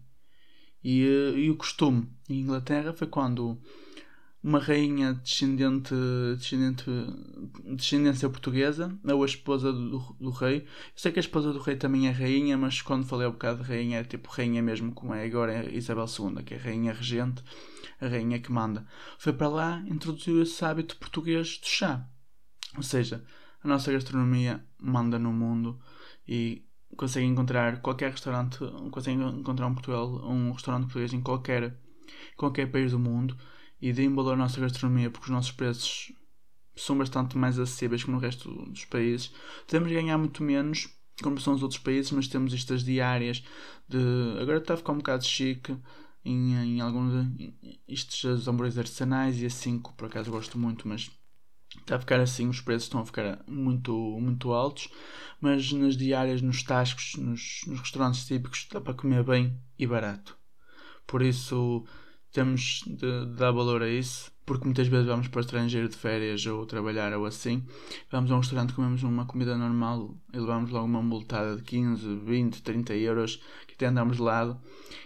E, 0.82 1.02
eh, 1.02 1.38
e 1.38 1.50
o 1.50 1.56
costume 1.56 2.09
em 2.28 2.40
Inglaterra 2.40 2.92
foi 2.92 3.06
quando 3.06 3.59
uma 4.46 4.61
rainha 4.61 5.14
descendente, 5.14 5.92
descendente 6.38 6.85
descendência 7.64 8.28
portuguesa, 8.30 8.96
ou 9.04 9.24
a 9.24 9.26
esposa 9.26 9.72
do, 9.72 9.98
do 10.20 10.30
rei. 10.30 10.59
Eu 10.59 10.64
sei 10.94 11.11
que 11.11 11.18
a 11.18 11.20
esposa 11.20 11.52
do 11.52 11.59
rei 11.59 11.74
também 11.74 12.06
é 12.06 12.12
rainha, 12.12 12.56
mas 12.56 12.80
quando 12.80 13.04
falei 13.04 13.26
um 13.26 13.32
bocado 13.32 13.64
de 13.64 13.68
rainha, 13.68 13.98
é 13.98 14.04
tipo 14.04 14.30
rainha 14.30 14.62
mesmo, 14.62 14.92
como 14.92 15.12
é 15.12 15.24
agora 15.24 15.52
é 15.52 15.74
Isabel 15.74 16.06
II, 16.06 16.44
que 16.44 16.54
é 16.54 16.56
rainha 16.56 16.92
regente, 16.92 17.42
a 18.00 18.09
rainha 18.09 18.38
que 18.38 18.52
manda. 18.52 18.87
Foi 19.18 19.32
para 19.32 19.48
lá, 19.48 19.85
introduziu 19.87 20.42
esse 20.42 20.64
hábito 20.64 20.96
português 20.96 21.59
do 21.59 21.66
chá. 21.66 22.06
Ou 22.76 22.82
seja, 22.82 23.24
a 23.62 23.68
nossa 23.68 23.92
gastronomia 23.92 24.64
manda 24.78 25.18
no 25.18 25.32
mundo 25.32 25.80
e 26.26 26.64
consegue 26.96 27.26
encontrar 27.26 27.80
qualquer 27.80 28.11
restaurante, 28.11 28.59
consegue 28.90 29.22
encontrar 29.22 29.66
um 29.66 29.74
Portugal, 29.74 30.09
um 30.28 30.52
restaurante 30.52 30.85
português 30.85 31.12
em 31.12 31.20
qualquer, 31.20 31.78
qualquer 32.37 32.70
país 32.70 32.92
do 32.92 32.98
mundo 32.98 33.37
e 33.80 33.92
deem 33.92 34.14
valor 34.14 34.35
à 34.35 34.37
nossa 34.37 34.61
gastronomia 34.61 35.11
porque 35.11 35.26
os 35.26 35.30
nossos 35.30 35.52
preços 35.52 36.12
são 36.74 36.96
bastante 36.96 37.37
mais 37.37 37.59
acessíveis 37.59 38.04
que 38.04 38.11
no 38.11 38.18
resto 38.18 38.50
dos 38.66 38.85
países. 38.85 39.32
Podemos 39.66 39.90
ganhar 39.90 40.18
muito 40.18 40.42
menos 40.42 40.88
como 41.22 41.40
são 41.40 41.54
os 41.54 41.62
outros 41.62 41.80
países, 41.80 42.12
mas 42.12 42.28
temos 42.28 42.52
estas 42.52 42.85
diárias 42.85 43.42
de. 43.88 43.98
Agora 44.40 44.59
está 44.59 44.74
a 44.74 44.76
ficar 44.76 44.92
um 44.92 44.98
bocado 44.98 45.24
chique 45.24 45.76
em, 46.26 46.76
em 46.76 46.80
alguns. 46.80 47.26
Estes 47.88 48.46
hambúrgueres 48.46 48.78
artesanais 48.78 49.40
e 49.40 49.46
assim, 49.46 49.80
que 49.80 49.92
por 49.92 50.06
acaso 50.06 50.30
gosto 50.30 50.58
muito, 50.58 50.88
mas 50.88 51.10
está 51.78 51.96
a 51.96 52.00
ficar 52.00 52.20
assim, 52.20 52.48
os 52.48 52.60
preços 52.60 52.84
estão 52.84 53.00
a 53.00 53.06
ficar 53.06 53.42
muito, 53.46 53.92
muito 54.20 54.52
altos. 54.52 54.88
Mas 55.40 55.72
nas 55.72 55.96
diárias, 55.96 56.42
nos 56.42 56.62
tascos, 56.62 57.14
nos, 57.16 57.60
nos 57.66 57.80
restaurantes 57.80 58.26
típicos, 58.26 58.66
dá 58.72 58.80
para 58.80 58.94
comer 58.94 59.22
bem 59.24 59.60
e 59.78 59.86
barato. 59.86 60.36
Por 61.06 61.22
isso 61.22 61.84
temos 62.32 62.82
de, 62.86 62.96
de 62.96 63.36
dar 63.36 63.52
valor 63.52 63.82
a 63.82 63.88
isso 63.88 64.36
porque 64.46 64.64
muitas 64.64 64.87
vezes 64.87 65.06
vamos 65.06 65.26
para 65.26 65.38
o 65.38 65.40
estrangeiro 65.40 65.88
de 65.88 65.96
férias 65.96 66.46
ou 66.46 66.64
trabalhar 66.64 67.12
ou 67.12 67.26
assim, 67.26 67.66
vamos 68.09 68.30
a 68.30 68.37
um 68.37 68.38
restaurante, 68.38 68.72
comemos 68.72 69.02
uma 69.02 69.26
comida 69.26 69.59
normal 69.59 70.16
e 70.32 70.38
levamos 70.38 70.70
logo 70.70 70.87
uma 70.87 71.02
multada 71.02 71.56
de 71.56 71.62
15, 71.64 72.20
20, 72.24 72.62
30 72.62 72.94
euros, 72.94 73.42
que 73.66 73.74
até 73.74 73.87
andamos 73.87 74.16
de 74.16 74.22
lado 74.22 74.59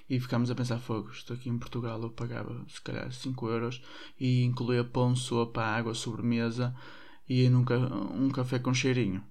e 0.09 0.20
ficamos 0.20 0.50
a 0.50 0.55
pensar, 0.55 0.79
fogo, 0.79 1.11
estou 1.11 1.35
aqui 1.35 1.48
em 1.48 1.59
Portugal, 1.59 2.00
eu 2.03 2.11
pagava 2.11 2.62
se 2.68 2.83
calhar 2.83 3.11
5 3.11 3.48
euros 3.48 3.83
e 4.18 4.44
incluía 4.44 4.85
pão, 4.85 5.16
sopa, 5.16 5.62
água, 5.62 5.94
sobremesa 5.94 6.74
e 7.26 7.48
nunca 7.48 7.79
um 7.79 8.29
café 8.29 8.59
com 8.59 8.74
cheirinho. 8.74 9.24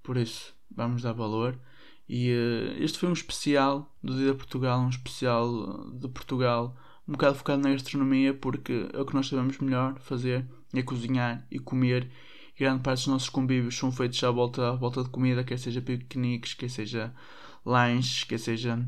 Por 0.00 0.16
isso, 0.16 0.54
vamos 0.70 1.02
dar 1.02 1.12
valor. 1.12 1.58
E 2.08 2.30
uh, 2.32 2.82
este 2.82 2.98
foi 2.98 3.08
um 3.08 3.12
especial 3.12 3.94
do 4.02 4.14
Dia 4.16 4.30
de 4.32 4.38
Portugal, 4.38 4.80
um 4.80 4.88
especial 4.88 5.90
de 5.90 6.08
Portugal 6.08 6.76
um 7.08 7.12
bocado 7.12 7.36
focado 7.36 7.62
na 7.62 7.70
gastronomia 7.70 8.34
porque 8.34 8.88
é 8.92 9.00
o 9.00 9.06
que 9.06 9.14
nós 9.14 9.28
sabemos 9.28 9.58
melhor 9.58 9.98
fazer 10.00 10.46
é 10.74 10.82
cozinhar 10.82 11.46
e 11.50 11.58
comer. 11.58 12.10
E 12.54 12.60
grande 12.60 12.82
parte 12.82 13.00
dos 13.00 13.06
nossos 13.06 13.28
convívios 13.30 13.76
são 13.76 13.90
feitos 13.90 14.22
à 14.22 14.30
volta, 14.30 14.70
à 14.70 14.72
volta 14.72 15.02
de 15.02 15.08
comida, 15.08 15.44
quer 15.44 15.58
seja 15.58 15.80
piqueniques, 15.80 16.54
quer 16.54 16.68
seja 16.68 17.14
lanches, 17.64 18.24
quer 18.24 18.38
seja 18.38 18.86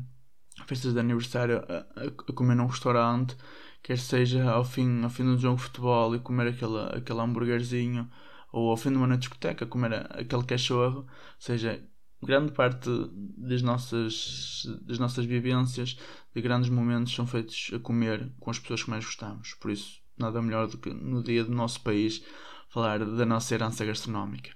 festas 0.67 0.93
de 0.93 0.99
aniversário 0.99 1.63
a, 1.67 2.03
a, 2.03 2.33
comer 2.33 2.55
num 2.55 2.67
restaurante, 2.67 3.35
quer 3.81 3.97
seja 3.97 4.51
ao 4.51 4.63
fim, 4.63 5.03
ao 5.03 5.09
fim 5.09 5.23
de 5.23 5.29
um 5.29 5.37
jogo 5.37 5.57
de 5.57 5.63
futebol 5.63 6.15
e 6.15 6.19
comer 6.19 6.49
aquele, 6.49 6.79
aquele 6.97 7.19
hambúrguerzinho, 7.19 8.09
ou 8.51 8.69
ao 8.69 8.77
fim 8.77 8.91
de 8.91 8.97
uma 8.97 9.17
discoteca 9.17 9.65
comer 9.65 9.93
aquele 10.11 10.43
cachorro, 10.43 10.99
ou 10.99 11.07
seja, 11.39 11.81
grande 12.21 12.51
parte 12.51 12.89
das 13.37 13.61
nossas, 13.61 14.63
das 14.83 14.99
nossas 14.99 15.25
vivências, 15.25 15.97
de 16.33 16.41
grandes 16.41 16.69
momentos, 16.69 17.13
são 17.13 17.27
feitos 17.27 17.71
a 17.73 17.79
comer 17.79 18.31
com 18.39 18.49
as 18.49 18.59
pessoas 18.59 18.83
que 18.83 18.89
mais 18.89 19.05
gostamos. 19.05 19.53
Por 19.55 19.71
isso, 19.71 20.01
nada 20.17 20.41
melhor 20.41 20.67
do 20.67 20.77
que 20.77 20.93
no 20.93 21.23
dia 21.23 21.43
do 21.43 21.51
nosso 21.51 21.81
país 21.81 22.23
falar 22.69 22.99
da 22.99 23.25
nossa 23.25 23.53
herança 23.53 23.85
gastronómica. 23.85 24.51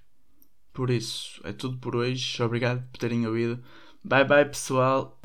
Por 0.74 0.90
isso, 0.90 1.40
é 1.44 1.54
tudo 1.54 1.78
por 1.78 1.96
hoje. 1.96 2.42
Obrigado 2.42 2.86
por 2.92 2.98
terem 2.98 3.26
ouvido. 3.28 3.64
Bye 4.04 4.26
bye, 4.26 4.46
pessoal. 4.46 5.20